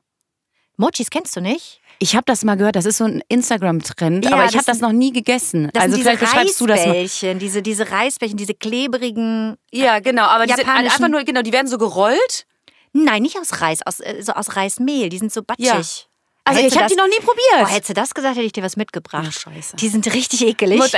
[0.77, 1.81] Mochis kennst du nicht?
[1.99, 4.79] Ich habe das mal gehört, das ist so ein Instagram-Trend, ja, aber ich habe das
[4.81, 5.71] noch nie gegessen.
[5.77, 7.35] Also vielleicht beschreibst du das mal.
[7.35, 9.55] Diese, diese Reisbällchen, diese klebrigen.
[9.71, 12.45] Ja, genau, aber diese, einfach nur, genau, die werden so gerollt.
[12.91, 15.09] Nein, nicht aus Reis, aus, äh, so aus Reismehl.
[15.09, 15.67] Die sind so batschig.
[15.67, 15.81] Ja.
[16.45, 17.63] Also ich habe die noch nie probiert.
[17.63, 19.25] Oh, hättest du das gesagt, hätte ich dir was mitgebracht.
[19.25, 19.75] Ja, scheiße.
[19.77, 20.79] Die sind richtig ekelig.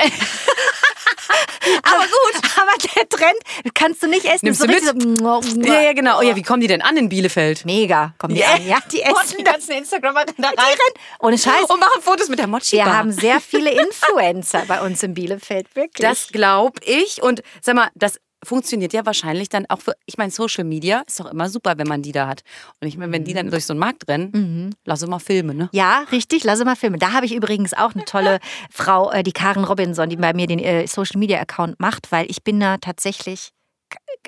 [1.84, 2.52] aber gut.
[2.58, 4.46] Aber der Trend kannst du nicht essen.
[4.46, 4.84] Nimmst so du mit?
[4.84, 6.20] So, ja, ja, genau.
[6.20, 7.66] Oh ja, wie kommen die denn an in Bielefeld?
[7.66, 8.14] Mega.
[8.18, 8.54] Kommen die ja.
[8.54, 8.68] an.
[8.68, 9.38] Ja, die essen.
[9.38, 10.56] die ganzen Instagramer da rein.
[10.58, 11.08] Die rennen.
[11.20, 11.70] Ohne Scheiß.
[11.70, 12.78] Und machen Fotos mit der Mochi.
[12.78, 16.08] Wir haben sehr viele Influencer bei uns in Bielefeld, wirklich.
[16.08, 17.22] Das glaube ich.
[17.22, 21.20] Und sag mal, das funktioniert ja wahrscheinlich dann auch für, ich meine, Social Media ist
[21.20, 22.42] doch immer super, wenn man die da hat.
[22.80, 24.70] Und ich meine, wenn die dann durch so einen Markt rennen, mhm.
[24.86, 25.70] lass mal filmen, ne?
[25.72, 27.00] Ja, richtig, lass mal filmen.
[27.00, 28.40] Da habe ich übrigens auch eine tolle
[28.72, 32.30] Frau, äh, die Karen Robinson, die bei mir den äh, Social Media Account macht, weil
[32.30, 33.52] ich bin da tatsächlich,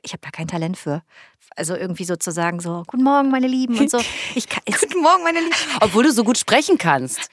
[0.01, 1.03] ich habe da kein Talent für.
[1.55, 3.99] Also irgendwie sozusagen so, guten Morgen, meine Lieben und so.
[4.35, 5.55] Ich kann, guten Morgen, meine Lieben.
[5.81, 7.29] Obwohl du so gut sprechen kannst.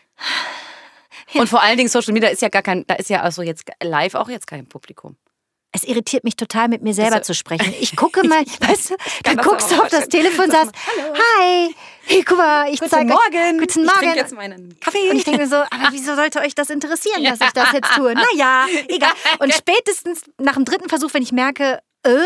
[1.34, 3.64] Und vor allen Dingen Social Media ist ja gar kein, da ist ja also jetzt
[3.82, 5.16] live auch jetzt kein Publikum
[5.76, 7.74] es irritiert mich total, mit mir selber also, zu sprechen.
[7.80, 11.74] Ich gucke mal, weißt du, dann guckst du auf das Telefon und sagst, hi,
[12.04, 13.58] hey, guck mal, ich zeige Morgen.
[13.58, 13.90] Guten Morgen.
[13.90, 15.10] Ich trinke jetzt meinen Kaffee.
[15.10, 17.94] Und ich denke mir so, aber wieso sollte euch das interessieren, dass ich das jetzt
[17.94, 18.14] tue?
[18.16, 19.12] Naja, egal.
[19.40, 22.18] Und spätestens nach dem dritten Versuch, wenn ich merke, äh,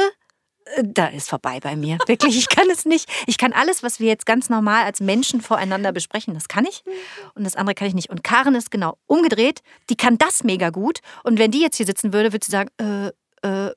[0.82, 1.98] da ist vorbei bei mir.
[2.06, 3.08] Wirklich, ich kann es nicht.
[3.26, 6.84] Ich kann alles, was wir jetzt ganz normal als Menschen voreinander besprechen, das kann ich.
[7.34, 8.10] Und das andere kann ich nicht.
[8.10, 9.60] Und Karen ist genau umgedreht.
[9.88, 11.00] Die kann das mega gut.
[11.24, 13.10] Und wenn die jetzt hier sitzen würde, würde sie sagen, äh,
[13.42, 13.70] äh,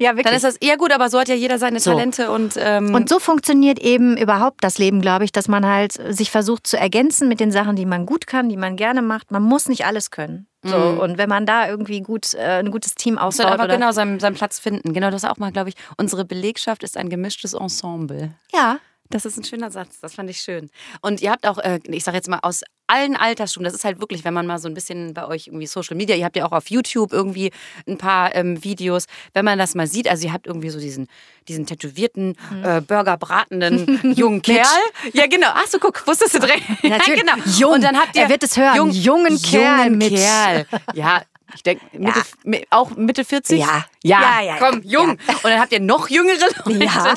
[0.00, 0.24] ja, wirklich.
[0.24, 1.90] Dann ist das eher gut, aber so hat ja jeder seine so.
[1.90, 2.54] Talente und.
[2.56, 6.66] Ähm und so funktioniert eben überhaupt das Leben, glaube ich, dass man halt sich versucht
[6.66, 9.30] zu ergänzen mit den Sachen, die man gut kann, die man gerne macht.
[9.30, 10.46] Man muss nicht alles können.
[10.62, 10.98] So, mhm.
[11.00, 13.46] Und wenn man da irgendwie gut, äh, ein gutes Team aufbaut.
[13.46, 14.94] Muss aber genau seinen, seinen Platz finden.
[14.94, 15.74] Genau, das auch mal, glaube ich.
[15.98, 18.32] Unsere Belegschaft ist ein gemischtes Ensemble.
[18.54, 18.78] Ja.
[19.10, 20.70] Das ist ein schöner Satz, das fand ich schön.
[21.02, 24.00] Und ihr habt auch, äh, ich sage jetzt mal, aus allen Altersstufen, das ist halt
[24.00, 26.46] wirklich, wenn man mal so ein bisschen bei euch irgendwie Social Media, ihr habt ja
[26.46, 27.50] auch auf YouTube irgendwie
[27.86, 31.08] ein paar ähm, Videos, wenn man das mal sieht, also ihr habt irgendwie so diesen,
[31.48, 32.64] diesen tätowierten, mhm.
[32.64, 34.64] äh, burgerbratenden jungen Kerl.
[35.12, 35.48] ja, genau.
[35.54, 36.62] Ach so, guck, wusstest du direkt.
[36.84, 37.20] Natürlich.
[37.20, 37.34] genau.
[37.58, 37.74] Jung.
[37.74, 38.76] Und dann habt ihr, er wird es hören.
[38.76, 40.10] Jung, jungen Kerl jungen mit.
[40.10, 40.66] Kerl.
[40.94, 41.22] Ja,
[41.54, 42.58] ich denke, Mitte, ja.
[42.70, 43.58] auch Mitte 40?
[43.58, 43.84] Ja.
[44.02, 45.18] Ja, ja, ja komm, jung.
[45.26, 45.34] Ja.
[45.34, 46.84] Und dann habt ihr noch jüngere Leute.
[46.84, 47.14] Ja.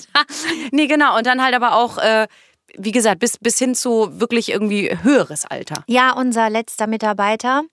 [0.71, 1.17] nee, genau.
[1.17, 2.27] Und dann halt aber auch, äh,
[2.75, 5.83] wie gesagt, bis, bis hin zu wirklich irgendwie höheres Alter.
[5.87, 7.63] Ja, unser letzter Mitarbeiter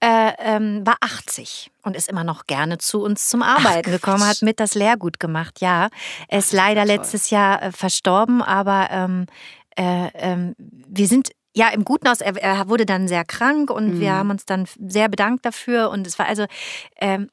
[0.00, 4.26] äh, ähm, war 80 und ist immer noch gerne zu uns zum Arbeiten Ach, gekommen,
[4.26, 5.60] hat mit das Lehrgut gemacht.
[5.60, 5.88] Ja,
[6.28, 9.26] er ist leider letztes Jahr äh, verstorben, aber ähm,
[9.76, 12.20] äh, ähm, wir sind ja, im Guten aus.
[12.20, 14.00] Er, er, wurde dann sehr krank und mhm.
[14.00, 15.90] wir haben uns dann sehr bedankt dafür.
[15.90, 16.46] Und es war also,
[17.00, 17.30] ähm,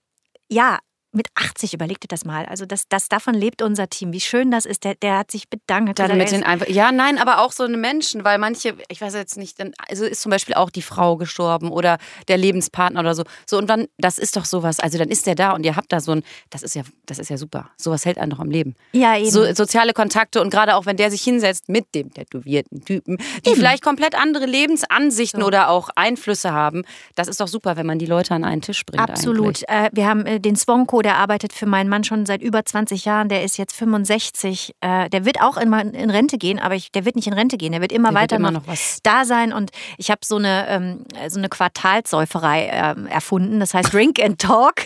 [0.47, 0.80] ja,
[1.14, 2.45] mit 80, überleg dir das mal.
[2.45, 4.14] Also das, das, davon lebt unser Team.
[4.14, 4.84] Wie schön das ist.
[4.84, 5.99] Der, der hat sich bedankt.
[5.99, 9.14] Dann mit den einfach, ja, nein, aber auch so eine Menschen, weil manche, ich weiß
[9.16, 9.57] jetzt nicht,
[9.89, 11.97] also ist zum Beispiel auch die Frau gestorben oder
[12.28, 13.24] der Lebenspartner oder so.
[13.45, 14.80] So, und dann, das ist doch sowas.
[14.80, 17.20] Also dann ist der da und ihr habt da so ein, das ist ja, das
[17.20, 17.70] ist ja super.
[17.78, 18.76] Sowas hält einen doch am Leben.
[18.93, 19.30] Ja, eben.
[19.30, 23.49] So soziale Kontakte und gerade auch wenn der sich hinsetzt mit dem tätowierten Typen, die
[23.49, 23.57] eben.
[23.57, 25.47] vielleicht komplett andere Lebensansichten so.
[25.47, 26.84] oder auch Einflüsse haben,
[27.16, 29.01] das ist doch super, wenn man die Leute an einen Tisch bringt.
[29.01, 29.64] Absolut.
[29.68, 33.05] Äh, wir haben äh, den Swonko der arbeitet für meinen Mann schon seit über 20
[33.05, 33.29] Jahren.
[33.29, 34.75] Der ist jetzt 65.
[34.81, 37.57] Äh, der wird auch in, in Rente gehen, aber ich, der wird nicht in Rente
[37.57, 37.71] gehen.
[37.71, 39.53] Der wird immer der weiter wird immer noch, was da sein.
[39.53, 43.59] Und ich habe so eine, ähm, so eine Quartalsäuferei äh, erfunden.
[43.59, 44.75] Das heißt Drink and Talk.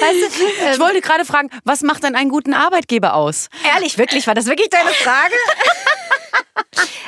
[0.00, 3.48] Weißt du, ähm, ich wollte gerade fragen, was macht denn einen guten Arbeitgeber aus?
[3.74, 5.34] Ehrlich, wirklich, war das wirklich deine Frage?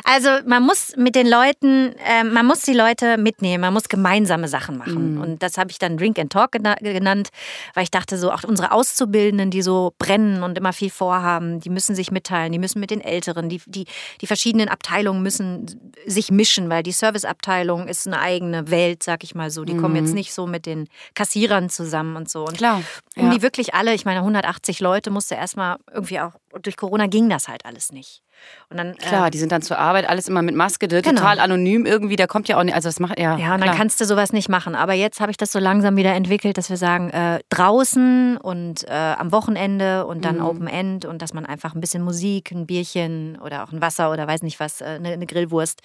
[0.05, 4.49] Also man muss mit den Leuten, äh, man muss die Leute mitnehmen, man muss gemeinsame
[4.49, 5.14] Sachen machen.
[5.14, 5.20] Mhm.
[5.20, 7.28] Und das habe ich dann Drink and Talk genannt,
[7.74, 11.68] weil ich dachte so, auch unsere Auszubildenden, die so brennen und immer viel vorhaben, die
[11.68, 13.84] müssen sich mitteilen, die müssen mit den Älteren, die, die,
[14.20, 19.34] die verschiedenen Abteilungen müssen sich mischen, weil die Serviceabteilung ist eine eigene Welt, sag ich
[19.34, 19.64] mal so.
[19.64, 19.82] Die mhm.
[19.82, 22.46] kommen jetzt nicht so mit den Kassierern zusammen und so.
[22.46, 22.82] Und Klar.
[23.16, 23.34] Um ja.
[23.34, 26.32] die wirklich alle, ich meine 180 Leute musste erstmal irgendwie auch,
[26.62, 28.22] durch Corona ging das halt alles nicht.
[28.70, 31.03] Und dann, klar, äh, die sind dann zur Arbeit, alles immer mit Maske, genau.
[31.03, 33.39] total anonym irgendwie, der kommt ja auch nicht, also das macht ja.
[33.39, 33.68] Ja, und klar.
[33.70, 34.74] dann kannst du sowas nicht machen.
[34.74, 38.84] Aber jetzt habe ich das so langsam wieder entwickelt, dass wir sagen, äh, draußen und
[38.89, 40.45] äh, am Wochenende und dann mhm.
[40.45, 44.11] Open End und dass man einfach ein bisschen Musik, ein Bierchen oder auch ein Wasser
[44.11, 45.80] oder weiß nicht was, eine, äh, eine Grillwurst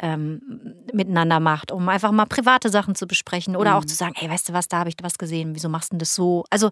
[0.00, 0.42] ähm,
[0.92, 3.76] miteinander macht, um einfach mal private Sachen zu besprechen oder mhm.
[3.78, 5.96] auch zu sagen, hey, weißt du was, da habe ich was gesehen, wieso machst du
[5.96, 6.44] das so?
[6.50, 6.70] Also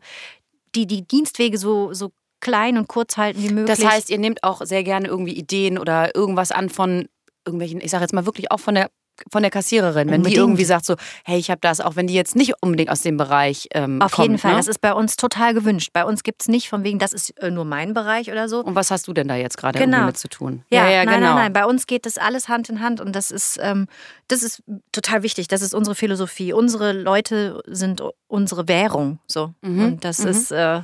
[0.74, 2.12] die, die Dienstwege so, so
[2.45, 3.76] klein und kurz halten wie möglich.
[3.76, 7.09] Das heißt, ihr nehmt auch sehr gerne irgendwie Ideen oder irgendwas an von
[7.45, 8.90] irgendwelchen, ich sage jetzt mal wirklich auch von der
[9.30, 10.26] von der Kassiererin, wenn unbedingt.
[10.26, 13.03] die irgendwie sagt so, hey, ich habe das, auch wenn die jetzt nicht unbedingt aus
[13.03, 14.57] dem Bereich ähm, Auf kommt, jeden Fall, ne?
[14.57, 15.90] das ist bei uns total gewünscht.
[15.92, 18.64] Bei uns gibt es nicht von wegen, das ist äh, nur mein Bereich oder so.
[18.64, 20.07] Und was hast du denn da jetzt gerade genau.
[20.07, 20.64] mit zu tun?
[20.68, 21.34] Ja, ja, ja nein, genau.
[21.34, 23.86] nein, nein, bei uns geht das alles Hand in Hand und das ist, ähm,
[24.26, 25.47] das ist total wichtig.
[25.47, 26.53] Das ist unsere Philosophie.
[26.53, 29.55] Unsere Leute sind unsere Währung, so.
[29.62, 29.84] Mhm.
[29.84, 30.28] Und das mhm.
[30.28, 30.51] ist...
[30.51, 30.80] Äh,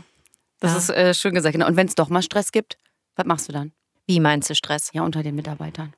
[0.60, 0.78] das ja.
[0.78, 1.54] ist äh, schön gesagt.
[1.54, 1.66] Genau.
[1.66, 2.76] Und wenn es doch mal Stress gibt,
[3.16, 3.72] was machst du dann?
[4.06, 4.90] Wie meinst du Stress?
[4.92, 5.94] Ja, unter den Mitarbeitern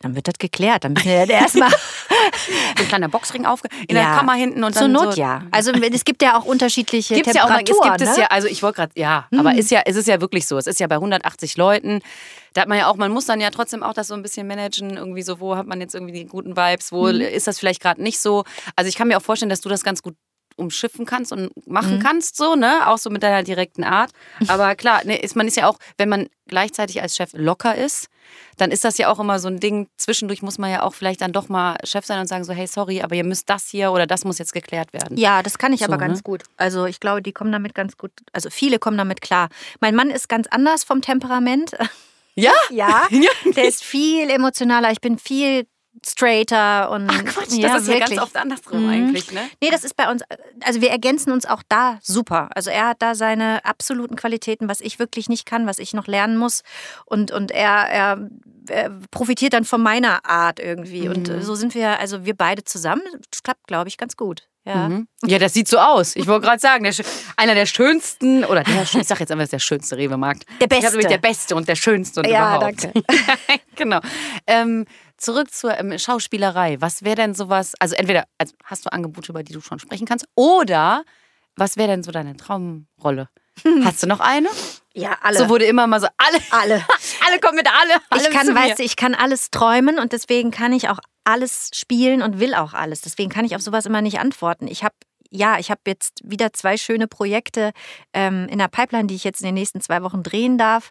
[0.00, 0.84] dann wird das geklärt.
[0.84, 1.70] Dann müssen wir ja erstmal.
[1.70, 4.02] so ein kleiner Boxring auf in ja.
[4.02, 4.82] der Kammer hinten und dann.
[4.82, 5.42] Zur Not so ja.
[5.50, 7.66] Also es gibt ja auch unterschiedliche Gibt's Temperaturen.
[7.66, 8.10] Ja auch, es gibt ne?
[8.12, 9.40] es ja, also ich wollte gerade, ja, hm.
[9.40, 10.56] aber ist ja, es ist ja wirklich so.
[10.58, 12.00] Es ist ja bei 180 Leuten.
[12.54, 14.46] Da hat man ja auch, man muss dann ja trotzdem auch das so ein bisschen
[14.46, 17.20] managen, irgendwie so, wo hat man jetzt irgendwie die guten Vibes, wo hm.
[17.20, 18.44] ist das vielleicht gerade nicht so.
[18.76, 20.14] Also ich kann mir auch vorstellen, dass du das ganz gut
[20.58, 22.02] umschiffen kannst und machen mhm.
[22.02, 22.86] kannst, so, ne?
[22.86, 24.10] Auch so mit deiner direkten Art.
[24.48, 28.08] Aber klar, ne, ist, man ist ja auch, wenn man gleichzeitig als Chef locker ist,
[28.56, 29.88] dann ist das ja auch immer so ein Ding.
[29.96, 32.66] Zwischendurch muss man ja auch vielleicht dann doch mal Chef sein und sagen so, hey,
[32.66, 35.16] sorry, aber ihr müsst das hier oder das muss jetzt geklärt werden.
[35.16, 36.22] Ja, das kann ich so, aber ganz ne?
[36.22, 36.42] gut.
[36.56, 39.48] Also ich glaube, die kommen damit ganz gut, also viele kommen damit klar.
[39.80, 41.72] Mein Mann ist ganz anders vom Temperament.
[42.34, 42.52] Ja?
[42.70, 43.08] Ja,
[43.56, 44.92] der ist viel emotionaler.
[44.92, 45.66] Ich bin viel
[46.06, 47.08] straighter und.
[47.10, 48.10] Ach Quatsch, ja, das ist wirklich.
[48.10, 48.90] ja ganz oft andersrum mhm.
[48.90, 49.48] eigentlich, ne?
[49.62, 50.22] Nee, das ist bei uns,
[50.62, 52.50] also wir ergänzen uns auch da super.
[52.54, 56.06] Also er hat da seine absoluten Qualitäten, was ich wirklich nicht kann, was ich noch
[56.06, 56.62] lernen muss.
[57.04, 58.28] Und, und er, er,
[58.68, 61.08] er profitiert dann von meiner Art irgendwie.
[61.08, 61.14] Mhm.
[61.14, 63.02] Und so sind wir, also wir beide zusammen.
[63.30, 64.48] Das klappt, glaube ich, ganz gut.
[64.68, 64.88] Ja.
[64.88, 65.08] Mhm.
[65.24, 66.14] ja, das sieht so aus.
[66.14, 66.92] Ich wollte gerade sagen, der,
[67.38, 70.44] einer der schönsten, oder der, ich sag jetzt einfach, das ist der schönste Rewe-Markt.
[70.60, 71.00] Der beste.
[71.00, 72.84] Ich der beste und der schönste und ja, überhaupt.
[72.84, 73.02] danke.
[73.76, 74.00] genau.
[74.46, 74.84] Ähm,
[75.16, 76.76] zurück zur ähm, Schauspielerei.
[76.80, 80.06] Was wäre denn sowas, also entweder also hast du Angebote, über die du schon sprechen
[80.06, 81.02] kannst, oder
[81.56, 83.30] was wäre denn so deine Traumrolle?
[83.84, 84.48] Hast du noch eine?
[84.94, 85.38] Ja, alle.
[85.38, 86.38] So wurde immer mal so, alle.
[86.50, 86.84] Alle.
[87.28, 88.00] alle kommen mit alle.
[88.16, 92.22] ich kann, weißt du, ich kann alles träumen und deswegen kann ich auch alles spielen
[92.22, 93.02] und will auch alles.
[93.02, 94.66] Deswegen kann ich auf sowas immer nicht antworten.
[94.66, 94.94] Ich habe
[95.30, 97.72] ja, ich habe jetzt wieder zwei schöne Projekte
[98.14, 100.90] ähm, in der Pipeline, die ich jetzt in den nächsten zwei Wochen drehen darf.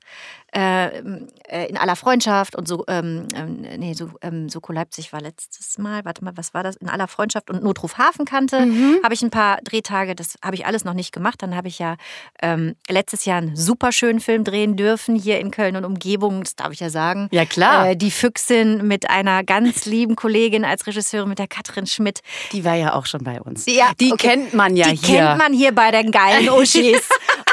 [0.57, 1.03] Äh,
[1.49, 5.77] äh, in aller Freundschaft und so, ähm, ähm, nee, so, ähm, Soko Leipzig war letztes
[5.77, 6.77] Mal, warte mal, was war das?
[6.77, 8.99] In aller Freundschaft und Notruf Hafenkante mhm.
[9.03, 11.43] habe ich ein paar Drehtage, das habe ich alles noch nicht gemacht.
[11.43, 11.95] Dann habe ich ja
[12.41, 16.55] ähm, letztes Jahr einen super schönen Film drehen dürfen, hier in Köln und Umgebung, das
[16.55, 17.27] darf ich ja sagen.
[17.29, 17.91] Ja, klar.
[17.91, 22.21] Äh, die Füchsin mit einer ganz lieben Kollegin als Regisseurin, mit der Katrin Schmidt.
[22.51, 23.67] Die war ja auch schon bei uns.
[23.67, 24.29] Ja, die okay.
[24.29, 25.07] kennt man ja die hier.
[25.07, 27.07] Die kennt man hier bei den geilen Uschis.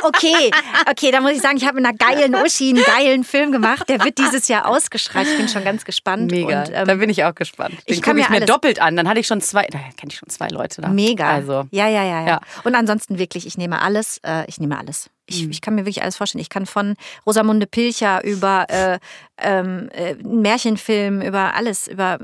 [0.05, 0.51] okay,
[0.91, 3.89] okay, da muss ich sagen, ich habe mit einer geilen Uschi einen geilen Film gemacht.
[3.89, 5.27] Der wird dieses Jahr ausgestrahlt.
[5.29, 6.31] Ich bin schon ganz gespannt.
[6.31, 6.63] Mega.
[6.63, 7.75] Und, ähm, da bin ich auch gespannt.
[7.89, 8.97] Den gucke ich mir, doppelt an.
[8.97, 10.89] Dann hatte ich schon zwei, da kenne ich schon zwei Leute da.
[10.89, 11.29] Mega.
[11.29, 14.19] Also, ja, ja, ja, ja, Und ansonsten wirklich, ich nehme alles.
[14.25, 15.11] Äh, ich nehme alles.
[15.27, 15.51] Ich, mhm.
[15.51, 16.43] ich, kann mir wirklich alles vorstellen.
[16.43, 18.99] Ich kann von Rosamunde Pilcher über äh,
[19.39, 22.19] ähm, äh, einen Märchenfilm, über alles, über.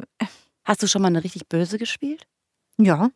[0.64, 2.26] Hast du schon mal eine richtig böse gespielt?
[2.76, 3.10] Ja.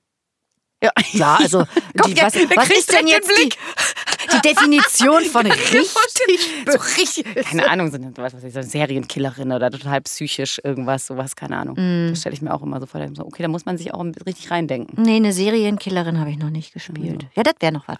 [0.85, 1.65] Ja, ja also
[2.07, 5.89] die, was, was ist denn jetzt die, die, Definition von richtig?
[5.91, 7.47] so richtig?
[7.47, 11.57] Keine Ahnung, sind was weiß ich, so eine Serienkillerin oder total psychisch irgendwas, sowas, keine
[11.57, 11.77] Ahnung.
[11.77, 12.11] Mm.
[12.11, 13.01] Das stelle ich mir auch immer so vor.
[13.01, 15.03] Okay, da muss man sich auch richtig reindenken.
[15.03, 17.23] Nee, eine Serienkillerin habe ich noch nicht gespielt.
[17.23, 17.99] Ja, ja das wäre noch was.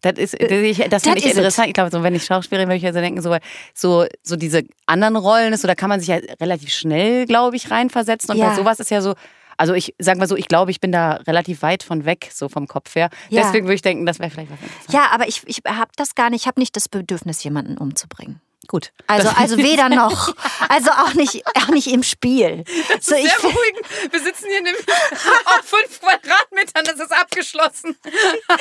[0.00, 1.68] Das ist, das, das finde ich interessant.
[1.68, 3.34] Ich glaube, so, wenn ich Schauspielerin würde ich ja so denken, so,
[3.72, 7.70] so, so diese anderen Rollen, so, da kann man sich ja relativ schnell, glaube ich,
[7.70, 8.32] reinversetzen.
[8.32, 8.50] Und ja.
[8.50, 9.14] bei sowas ist ja so,
[9.56, 12.48] also ich sage mal so, ich glaube, ich bin da relativ weit von weg, so
[12.48, 13.10] vom Kopf her.
[13.28, 13.42] Ja.
[13.42, 14.58] Deswegen würde ich denken, das wäre vielleicht was.
[14.92, 18.40] Ja, aber ich, ich habe das gar nicht, ich habe nicht das Bedürfnis, jemanden umzubringen.
[18.66, 18.92] Gut.
[19.06, 20.34] Also, also weder noch.
[20.68, 22.64] Also auch nicht, auch nicht im Spiel.
[22.88, 23.86] Das so, ist sehr beruhigend.
[24.10, 24.86] Wir sitzen hier nämlich
[25.46, 27.96] auf fünf Quadratmetern, das ist abgeschlossen.
[28.04, 28.56] Ja.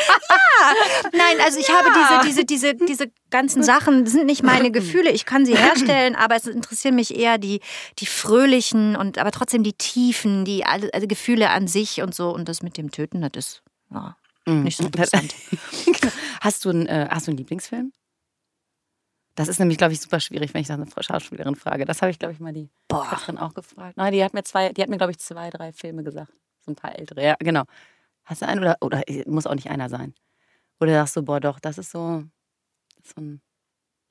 [1.11, 1.75] Nein, also ich ja.
[1.75, 1.89] habe
[2.25, 5.09] diese, diese, diese, diese ganzen Sachen, sind nicht meine Gefühle.
[5.09, 7.61] Ich kann sie herstellen, aber es interessieren mich eher die,
[7.99, 12.29] die fröhlichen und aber trotzdem die tiefen, die also Gefühle an sich und so.
[12.33, 14.63] Und das mit dem Töten, das ist ja, mhm.
[14.63, 15.33] nicht so interessant.
[16.41, 17.91] hast, du ein, äh, hast du einen Lieblingsfilm?
[19.35, 21.85] Das ist nämlich, glaube ich, super schwierig, wenn ich das eine Schauspielerin frage.
[21.85, 23.05] Das habe ich, glaube ich, mal die Boah.
[23.05, 23.97] Katrin auch gefragt.
[23.97, 26.31] Nein, die hat mir zwei, die hat mir, glaube ich, zwei, drei Filme gesagt.
[26.61, 27.23] So ein paar ältere.
[27.23, 27.63] Ja, genau.
[28.25, 30.13] Hast du einen oder, oder muss auch nicht einer sein?
[30.79, 32.23] Oder sagst du, boah, doch, das ist so,
[33.01, 33.41] so ein.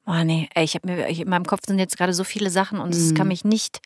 [0.06, 2.50] Oh nee, ey, ich habe mir, ich, in meinem Kopf sind jetzt gerade so viele
[2.50, 3.16] Sachen und es mhm.
[3.16, 3.80] kann mich nicht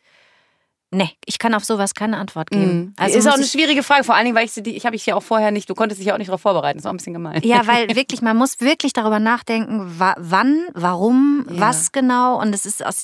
[0.89, 2.77] Nee, ich kann auf sowas keine Antwort geben.
[2.77, 2.93] Mhm.
[2.95, 5.15] Also ist auch eine schwierige Frage, vor allen Dingen, weil ich, ich habe ich ja
[5.15, 7.11] auch vorher nicht, du konntest dich ja auch nicht darauf vorbereiten, ist auch ein bisschen
[7.11, 7.41] gemein.
[7.43, 11.59] Ja, weil wirklich, man muss wirklich darüber nachdenken, wann, warum, ja.
[11.59, 13.03] was genau und es ist aus...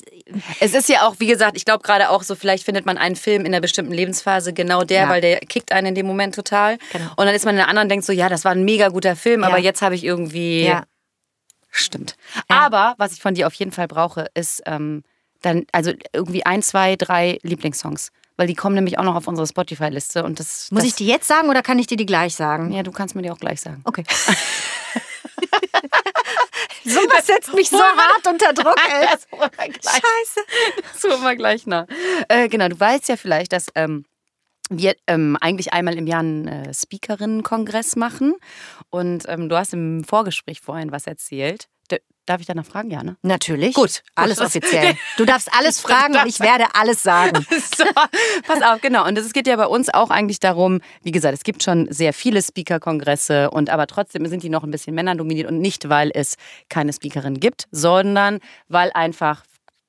[0.60, 3.16] Es ist ja auch, wie gesagt, ich glaube gerade auch so, vielleicht findet man einen
[3.16, 5.08] Film in einer bestimmten Lebensphase genau der, ja.
[5.10, 6.78] weil der kickt einen in dem Moment total.
[6.90, 7.10] Genau.
[7.16, 8.88] Und dann ist man in der anderen und denkt so, ja, das war ein mega
[8.88, 9.48] guter Film, ja.
[9.48, 10.72] aber jetzt habe ich irgendwie...
[11.76, 12.16] Stimmt.
[12.46, 15.02] Aber was ich von dir auf jeden Fall brauche, ist ähm,
[15.44, 18.10] dann, also irgendwie ein, zwei, drei Lieblingssongs.
[18.36, 20.68] Weil die kommen nämlich auch noch auf unsere Spotify-Liste und das.
[20.72, 22.72] Muss das, ich die jetzt sagen oder kann ich dir die gleich sagen?
[22.72, 23.80] Ja, du kannst mir die auch gleich sagen.
[23.84, 24.02] Okay.
[26.84, 29.06] so was setzt mich so hart unter Druck, ey.
[29.82, 30.40] Das Scheiße.
[30.92, 31.86] Das holen wir gleich nach.
[32.28, 34.04] Äh, genau, du weißt ja vielleicht, dass ähm,
[34.68, 38.34] wir ähm, eigentlich einmal im Jahr einen äh, Speakerinnenkongress machen.
[38.90, 41.68] Und ähm, du hast im Vorgespräch vorhin was erzählt.
[42.26, 43.16] Darf ich danach fragen, ja, ne?
[43.22, 43.74] Natürlich.
[43.74, 44.02] Gut.
[44.14, 44.94] Alles offiziell.
[45.16, 47.46] Du darfst alles fragen und ich werde alles sagen.
[47.76, 47.84] so,
[48.46, 49.06] pass auf, genau.
[49.06, 52.12] Und es geht ja bei uns auch eigentlich darum, wie gesagt, es gibt schon sehr
[52.12, 56.36] viele Speaker-Kongresse und aber trotzdem sind die noch ein bisschen männerdominiert und nicht, weil es
[56.68, 59.44] keine Speakerin gibt, sondern weil einfach,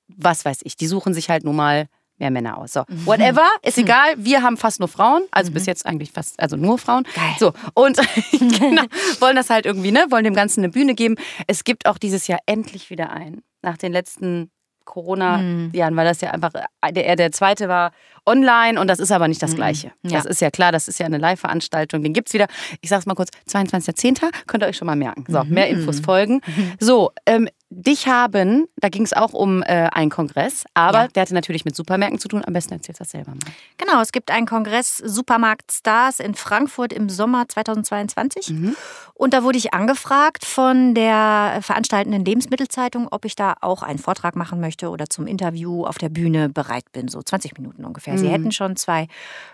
[0.07, 1.87] was weiß ich, die suchen sich halt nun mal
[2.17, 2.73] mehr Männer aus.
[2.73, 3.05] So, mhm.
[3.05, 4.13] whatever, ist egal.
[4.17, 5.55] Wir haben fast nur Frauen, also mhm.
[5.55, 7.03] bis jetzt eigentlich fast, also nur Frauen.
[7.15, 7.35] Geil.
[7.39, 7.97] So, und
[8.31, 8.83] genau,
[9.19, 11.15] wollen das halt irgendwie, ne, wollen dem Ganzen eine Bühne geben.
[11.47, 13.41] Es gibt auch dieses Jahr endlich wieder ein.
[13.61, 14.51] Nach den letzten
[14.85, 15.97] Corona-Jahren, mhm.
[15.97, 16.51] weil das ja einfach,
[16.91, 17.91] der, der zweite war
[18.25, 19.55] online und das ist aber nicht das mhm.
[19.55, 19.91] Gleiche.
[20.03, 20.17] Ja.
[20.17, 22.47] Das ist ja klar, das ist ja eine Live-Veranstaltung, den gibt es wieder.
[22.81, 24.21] Ich sag's mal kurz, 22.10.
[24.47, 25.25] könnt ihr euch schon mal merken.
[25.27, 25.53] So, mhm.
[25.53, 26.41] mehr Infos folgen.
[26.45, 26.73] Mhm.
[26.79, 31.07] So, ähm, dich haben, da ging es auch um äh, einen Kongress, aber ja.
[31.07, 32.43] der hatte natürlich mit Supermärkten zu tun.
[32.45, 33.39] Am besten erzählst du das selber mal.
[33.77, 38.49] Genau, es gibt einen Kongress Supermarkt Stars in Frankfurt im Sommer 2022.
[38.51, 38.75] Mhm.
[39.13, 44.35] Und da wurde ich angefragt von der veranstaltenden Lebensmittelzeitung, ob ich da auch einen Vortrag
[44.35, 47.07] machen möchte oder zum Interview auf der Bühne bereit bin.
[47.07, 48.14] So 20 Minuten ungefähr.
[48.15, 48.19] Mhm.
[48.19, 49.07] Sie hätten schon zwei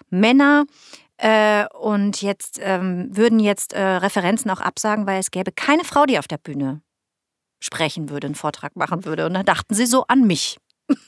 [0.09, 0.65] Männer
[1.17, 6.05] äh, und jetzt ähm, würden jetzt äh, Referenzen auch absagen, weil es gäbe keine Frau,
[6.05, 6.81] die auf der Bühne
[7.59, 9.25] sprechen würde, einen Vortrag machen würde.
[9.25, 10.57] Und da dachten sie so an mich.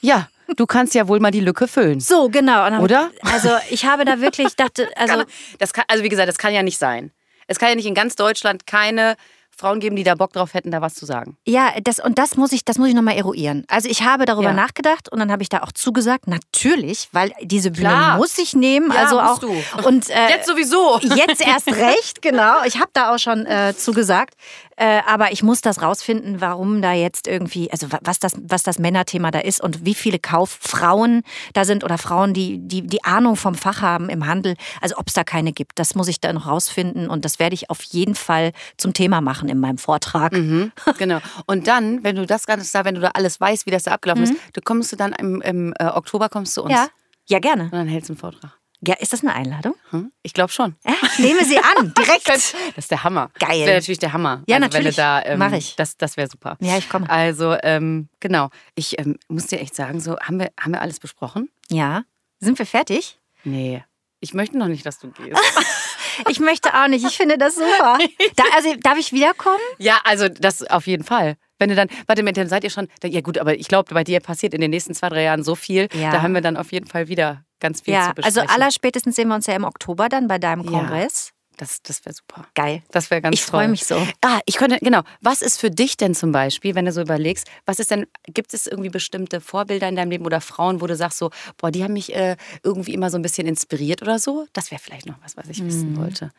[0.02, 2.00] Ja, du kannst ja wohl mal die Lücke füllen.
[2.00, 2.82] So, genau.
[2.82, 3.12] Oder?
[3.22, 5.24] Also ich habe da wirklich, dachte, also...
[5.60, 7.12] Das kann, also wie gesagt, das kann ja nicht sein.
[7.48, 9.16] Es kann ja nicht in ganz Deutschland keine
[9.56, 11.38] Frauen geben, die da Bock drauf hätten, da was zu sagen.
[11.46, 13.66] Ja, das, und das muss ich, das muss ich nochmal eruieren.
[13.68, 14.54] Also ich habe darüber ja.
[14.54, 18.18] nachgedacht und dann habe ich da auch zugesagt, natürlich, weil diese Bühne Klar.
[18.18, 18.92] muss ich nehmen.
[18.92, 19.52] Ja, also auch du.
[19.86, 21.00] und äh, jetzt sowieso.
[21.16, 22.64] Jetzt erst recht, genau.
[22.66, 24.36] Ich habe da auch schon äh, zugesagt.
[24.76, 28.80] Äh, aber ich muss das rausfinden, warum da jetzt irgendwie, also was das, was das
[28.80, 31.22] Männerthema da ist und wie viele Kauffrauen
[31.54, 34.56] da sind oder Frauen, die, die die Ahnung vom Fach haben im Handel.
[34.82, 37.54] Also ob es da keine gibt, das muss ich da noch rausfinden und das werde
[37.54, 40.34] ich auf jeden Fall zum Thema machen in meinem Vortrag.
[40.34, 41.20] Mhm, genau.
[41.46, 43.92] Und dann, wenn du das Ganze da, wenn du da alles weißt, wie das da
[43.92, 44.32] abgelaufen mhm.
[44.32, 46.74] ist, du kommst du dann im, im äh, Oktober kommst du uns.
[46.74, 46.88] Ja.
[47.28, 47.64] Ja, gerne.
[47.64, 48.60] Und dann hältst du einen Vortrag.
[48.86, 49.76] Ja, ist das eine Einladung?
[49.92, 50.12] Hm?
[50.24, 50.76] Ich glaube schon.
[50.84, 50.92] Äh,
[51.22, 52.28] nehme sie an, direkt.
[52.28, 53.32] das ist der Hammer.
[53.40, 53.60] Geil.
[53.60, 54.44] Das wäre natürlich der Hammer.
[54.46, 54.98] Ja, also, natürlich.
[54.98, 55.78] Wenn da, ähm, Mach ich.
[55.78, 56.58] Das, das wäre super.
[56.60, 57.10] Ja, ich komme.
[57.10, 58.50] Also, ähm, genau.
[58.76, 61.50] Ich ähm, muss dir echt sagen, so, haben wir, haben wir alles besprochen?
[61.70, 62.04] Ja.
[62.40, 63.20] Sind wir fertig?
[63.46, 63.84] Nee.
[64.20, 65.40] Ich möchte noch nicht, dass du gehst.
[66.30, 67.06] ich möchte auch nicht.
[67.06, 67.98] Ich finde das super.
[68.36, 69.60] Da, also, darf ich wiederkommen?
[69.78, 71.36] Ja, also das auf jeden Fall.
[71.60, 74.20] Wenn du dann, warte, dem seid ihr schon, ja gut, aber ich glaube, bei dir
[74.20, 75.88] passiert in den nächsten zwei, drei Jahren so viel.
[75.94, 76.12] Ja.
[76.12, 78.40] Da haben wir dann auf jeden Fall wieder ganz viel ja, zu besprechen.
[78.40, 81.30] Also allerspätestens sehen wir uns ja im Oktober dann bei deinem Kongress.
[81.30, 81.43] Ja.
[81.58, 82.48] Das, das wäre super.
[82.56, 82.82] Geil.
[82.92, 83.48] Das wäre ganz ich toll.
[83.48, 83.96] Ich freue mich so.
[84.22, 85.02] Ah, ich könnte, genau.
[85.22, 88.54] Was ist für dich denn zum Beispiel, wenn du so überlegst, was ist denn, gibt
[88.54, 91.84] es irgendwie bestimmte Vorbilder in deinem Leben oder Frauen, wo du sagst so, boah, die
[91.84, 94.48] haben mich äh, irgendwie immer so ein bisschen inspiriert oder so?
[94.54, 95.68] Das wäre vielleicht noch was, was ich mhm.
[95.68, 96.32] wissen wollte.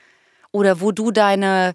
[0.50, 1.74] Oder wo du deine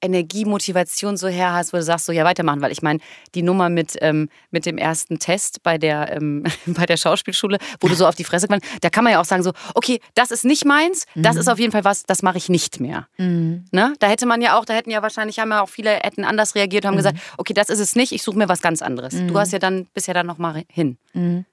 [0.00, 3.00] Energie, Motivation so her hast, wo du sagst, so ja, weitermachen, weil ich meine,
[3.34, 7.88] die Nummer mit, ähm, mit dem ersten Test bei der, ähm, bei der Schauspielschule, wo
[7.88, 10.30] du so auf die Fresse kommst, da kann man ja auch sagen, so, okay, das
[10.30, 11.40] ist nicht meins, das mhm.
[11.40, 13.06] ist auf jeden Fall was, das mache ich nicht mehr.
[13.18, 13.64] Mhm.
[13.72, 13.94] Ne?
[13.98, 16.54] Da hätte man ja auch, da hätten ja wahrscheinlich, haben ja auch viele hätten anders
[16.54, 16.98] reagiert und haben mhm.
[16.98, 19.14] gesagt, okay, das ist es nicht, ich suche mir was ganz anderes.
[19.14, 19.38] Du mhm.
[19.38, 20.98] hast ja dann, bist ja dann nochmal hin.
[21.12, 21.44] Mhm.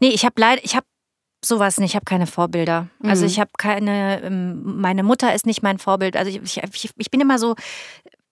[0.00, 0.86] Nee, ich habe leider, ich habe
[1.44, 1.90] sowas nicht.
[1.90, 2.76] Ich habe keine Vorbilder.
[2.76, 3.10] Also mhm.
[3.10, 6.16] Also ich habe keine, ähm, meine Mutter ist nicht mein Vorbild.
[6.16, 7.54] Also ich, ich, ich bin immer so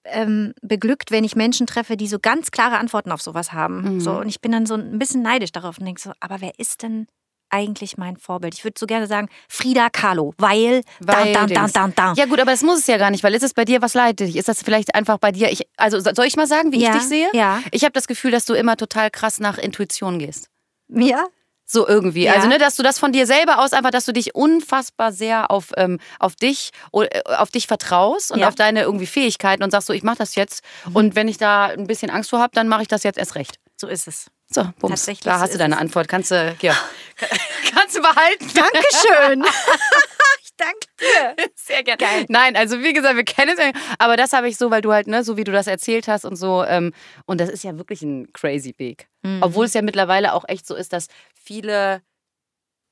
[0.05, 3.97] ähm, beglückt, wenn ich Menschen treffe, die so ganz klare Antworten auf sowas haben.
[3.97, 4.01] Mhm.
[4.01, 6.59] So, und ich bin dann so ein bisschen neidisch darauf und denke so, aber wer
[6.59, 7.07] ist denn
[7.49, 8.55] eigentlich mein Vorbild?
[8.55, 12.41] Ich würde so gerne sagen, Frida Kahlo, weil, weil dan, dan, dan, dan, Ja gut,
[12.41, 14.37] aber das muss es ja gar nicht, weil ist es bei dir, was leitet dich?
[14.37, 16.97] Ist das vielleicht einfach bei dir, ich, also soll ich mal sagen, wie ja, ich
[16.99, 17.29] dich sehe?
[17.33, 17.61] Ja.
[17.71, 20.49] Ich habe das Gefühl, dass du immer total krass nach Intuition gehst.
[20.89, 21.25] Ja?
[21.69, 22.25] So irgendwie.
[22.25, 22.35] Ja.
[22.35, 25.51] Also, ne, dass du das von dir selber aus einfach, dass du dich unfassbar sehr
[25.51, 28.49] auf, ähm, auf dich, äh, auf dich vertraust und ja.
[28.49, 30.63] auf deine irgendwie Fähigkeiten und sagst so, ich mache das jetzt.
[30.87, 30.97] Mhm.
[30.97, 33.35] Und wenn ich da ein bisschen Angst vor habe, dann mache ich das jetzt erst
[33.35, 33.57] recht.
[33.77, 34.27] So ist es.
[34.49, 35.11] So, bums.
[35.25, 36.07] Da hast du deine Antwort.
[36.07, 36.77] Kannst du, ja,
[37.75, 38.49] kannst du behalten.
[38.55, 39.45] Dankeschön.
[40.57, 41.47] danke dir.
[41.55, 41.99] Sehr gerne.
[41.99, 42.27] Geil.
[42.29, 43.81] Nein, also wie gesagt, wir kennen es.
[43.99, 46.25] Aber das habe ich so, weil du halt, ne, so wie du das erzählt hast
[46.25, 46.65] und so.
[46.65, 46.93] Ähm,
[47.27, 49.09] und das ist ja wirklich ein crazy Weg.
[49.23, 49.39] Mhm.
[49.43, 52.03] Obwohl es ja mittlerweile auch echt so ist, dass viele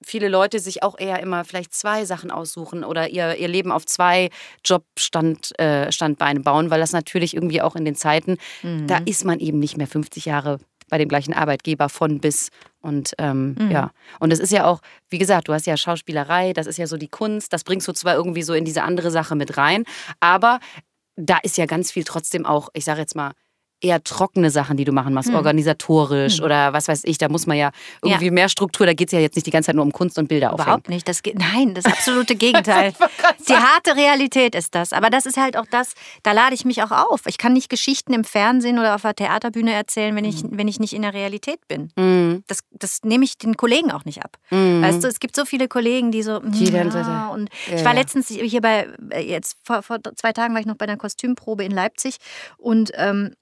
[0.07, 3.87] viele Leute sich auch eher immer vielleicht zwei Sachen aussuchen oder ihr, ihr Leben auf
[3.87, 4.31] zwei
[4.65, 8.87] Jobstandbeine äh, bauen, weil das natürlich irgendwie auch in den Zeiten, mhm.
[8.87, 10.59] da ist man eben nicht mehr 50 Jahre
[10.95, 12.51] bei dem gleichen Arbeitgeber von bis.
[12.81, 13.71] Und ähm, mhm.
[13.73, 13.91] ja,
[14.21, 14.81] und es ist ja auch,
[15.11, 17.93] wie gesagt, du hast ja Schauspielerei, das ist ja so die Kunst, das bringst du
[17.93, 19.83] zwar irgendwie so in diese andere Sache mit rein,
[20.21, 20.61] aber
[21.17, 23.33] da ist ja ganz viel trotzdem auch, ich sage jetzt mal,
[23.81, 25.37] eher trockene Sachen, die du machen machst, hm.
[25.37, 26.45] organisatorisch hm.
[26.45, 27.19] oder was weiß ich.
[27.19, 27.71] Da muss man ja
[28.03, 28.33] irgendwie ja.
[28.33, 28.87] mehr Struktur.
[28.87, 30.85] Da geht es ja jetzt nicht die ganze Zeit nur um Kunst und Bilder Überhaupt
[30.85, 30.97] aufhängen.
[30.97, 31.09] nicht.
[31.09, 32.95] Das geht, nein, das absolute Gegenteil.
[33.49, 34.93] die harte Realität ist das.
[34.93, 37.23] Aber das ist halt auch das, da lade ich mich auch auf.
[37.27, 40.51] Ich kann nicht Geschichten im Fernsehen oder auf der Theaterbühne erzählen, wenn ich, hm.
[40.53, 41.91] wenn ich nicht in der Realität bin.
[41.97, 42.45] Mhm.
[42.47, 44.37] Das, das nehme ich den Kollegen auch nicht ab.
[44.51, 44.83] Mhm.
[44.83, 46.41] Weißt du, es gibt so viele Kollegen, die so.
[46.41, 47.77] Die ja, dann, und ja.
[47.77, 50.87] ich war letztens hier bei, äh, jetzt vor, vor zwei Tagen war ich noch bei
[50.87, 52.17] einer Kostümprobe in Leipzig
[52.57, 53.35] und ähm,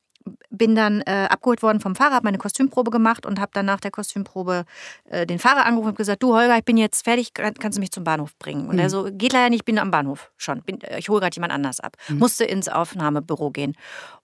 [0.51, 3.81] bin dann äh, abgeholt worden vom Fahrer, habe meine Kostümprobe gemacht und habe dann nach
[3.81, 4.65] der Kostümprobe
[5.09, 7.91] äh, den Fahrer angerufen und gesagt, du Holger, ich bin jetzt fertig, kannst du mich
[7.91, 8.69] zum Bahnhof bringen?
[8.69, 8.81] Und mhm.
[8.81, 11.35] er so, geht leider nicht, ich bin am Bahnhof schon, bin, äh, ich hole gerade
[11.35, 11.97] jemand anders ab.
[12.09, 12.19] Mhm.
[12.19, 13.77] Musste ins Aufnahmebüro gehen.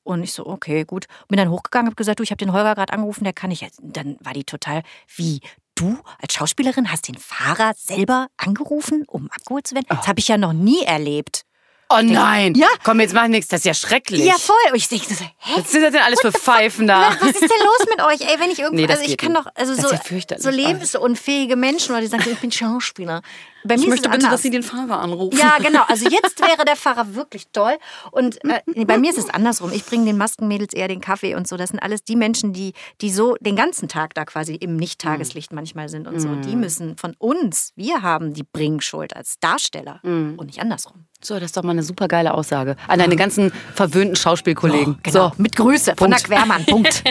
[0.03, 1.07] Und ich so, okay, gut.
[1.28, 3.61] Bin dann hochgegangen, habe gesagt, du, ich habe den Holger gerade angerufen, der kann ich
[3.61, 3.80] jetzt.
[3.82, 4.82] Dann war die total,
[5.16, 5.40] wie,
[5.78, 9.86] du als Schauspielerin hast den Fahrer selber angerufen, um abgeholt zu werden?
[9.88, 11.44] Das habe ich ja noch nie erlebt.
[11.91, 12.55] Oh nein.
[12.55, 12.66] Ja.
[12.84, 13.49] Komm, jetzt mach nichts.
[13.49, 14.24] Das ist ja schrecklich.
[14.24, 14.57] Ja, voll.
[14.70, 15.53] Und ich denke so, hä?
[15.57, 17.16] Was sind das denn alles What für Pfeifen da?
[17.18, 18.30] Was ist denn los mit euch?
[18.30, 21.93] Ey, wenn ich irgendwie, nee, also ich kann doch, also so, ja so lebensunfähige Menschen,
[21.93, 23.22] oder die sagen, ich bin Schauspieler.
[23.64, 25.36] Bei ich möchte bitte, dass Sie den Fahrer anrufen.
[25.36, 25.82] Ja, genau.
[25.89, 27.76] Also jetzt wäre der Fahrer wirklich toll.
[28.12, 29.72] Und äh, bei mir ist es andersrum.
[29.72, 31.57] Ich bringe den Maskenmädels eher den Kaffee und so.
[31.57, 35.53] Das sind alles die Menschen, die, die so den ganzen Tag da quasi im Nicht-Tageslicht
[35.53, 36.28] manchmal sind und so.
[36.28, 36.61] Die mm.
[36.61, 40.39] müssen von uns, wir haben die Bringschuld als Darsteller mm.
[40.39, 41.08] und nicht andersrum.
[41.21, 42.77] So, das ist doch mal eine super geile Aussage.
[42.87, 44.95] An deine ganzen verwöhnten Schauspielkollegen.
[44.95, 45.29] Oh, genau.
[45.31, 46.64] So, mit Grüße von der Quermann.
[46.64, 47.03] Punkt.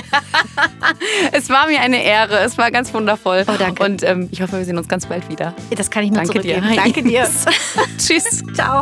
[1.33, 2.39] es war mir eine Ehre.
[2.39, 3.43] Es war ganz wundervoll.
[3.47, 3.83] Oh, danke.
[3.83, 5.53] Und ähm, ich hoffe, wir sehen uns ganz bald wieder.
[5.75, 6.69] Das kann ich nur danke zurückgeben.
[6.69, 6.75] Dir.
[6.77, 7.27] Danke dir.
[7.97, 8.43] Tschüss.
[8.53, 8.81] Ciao.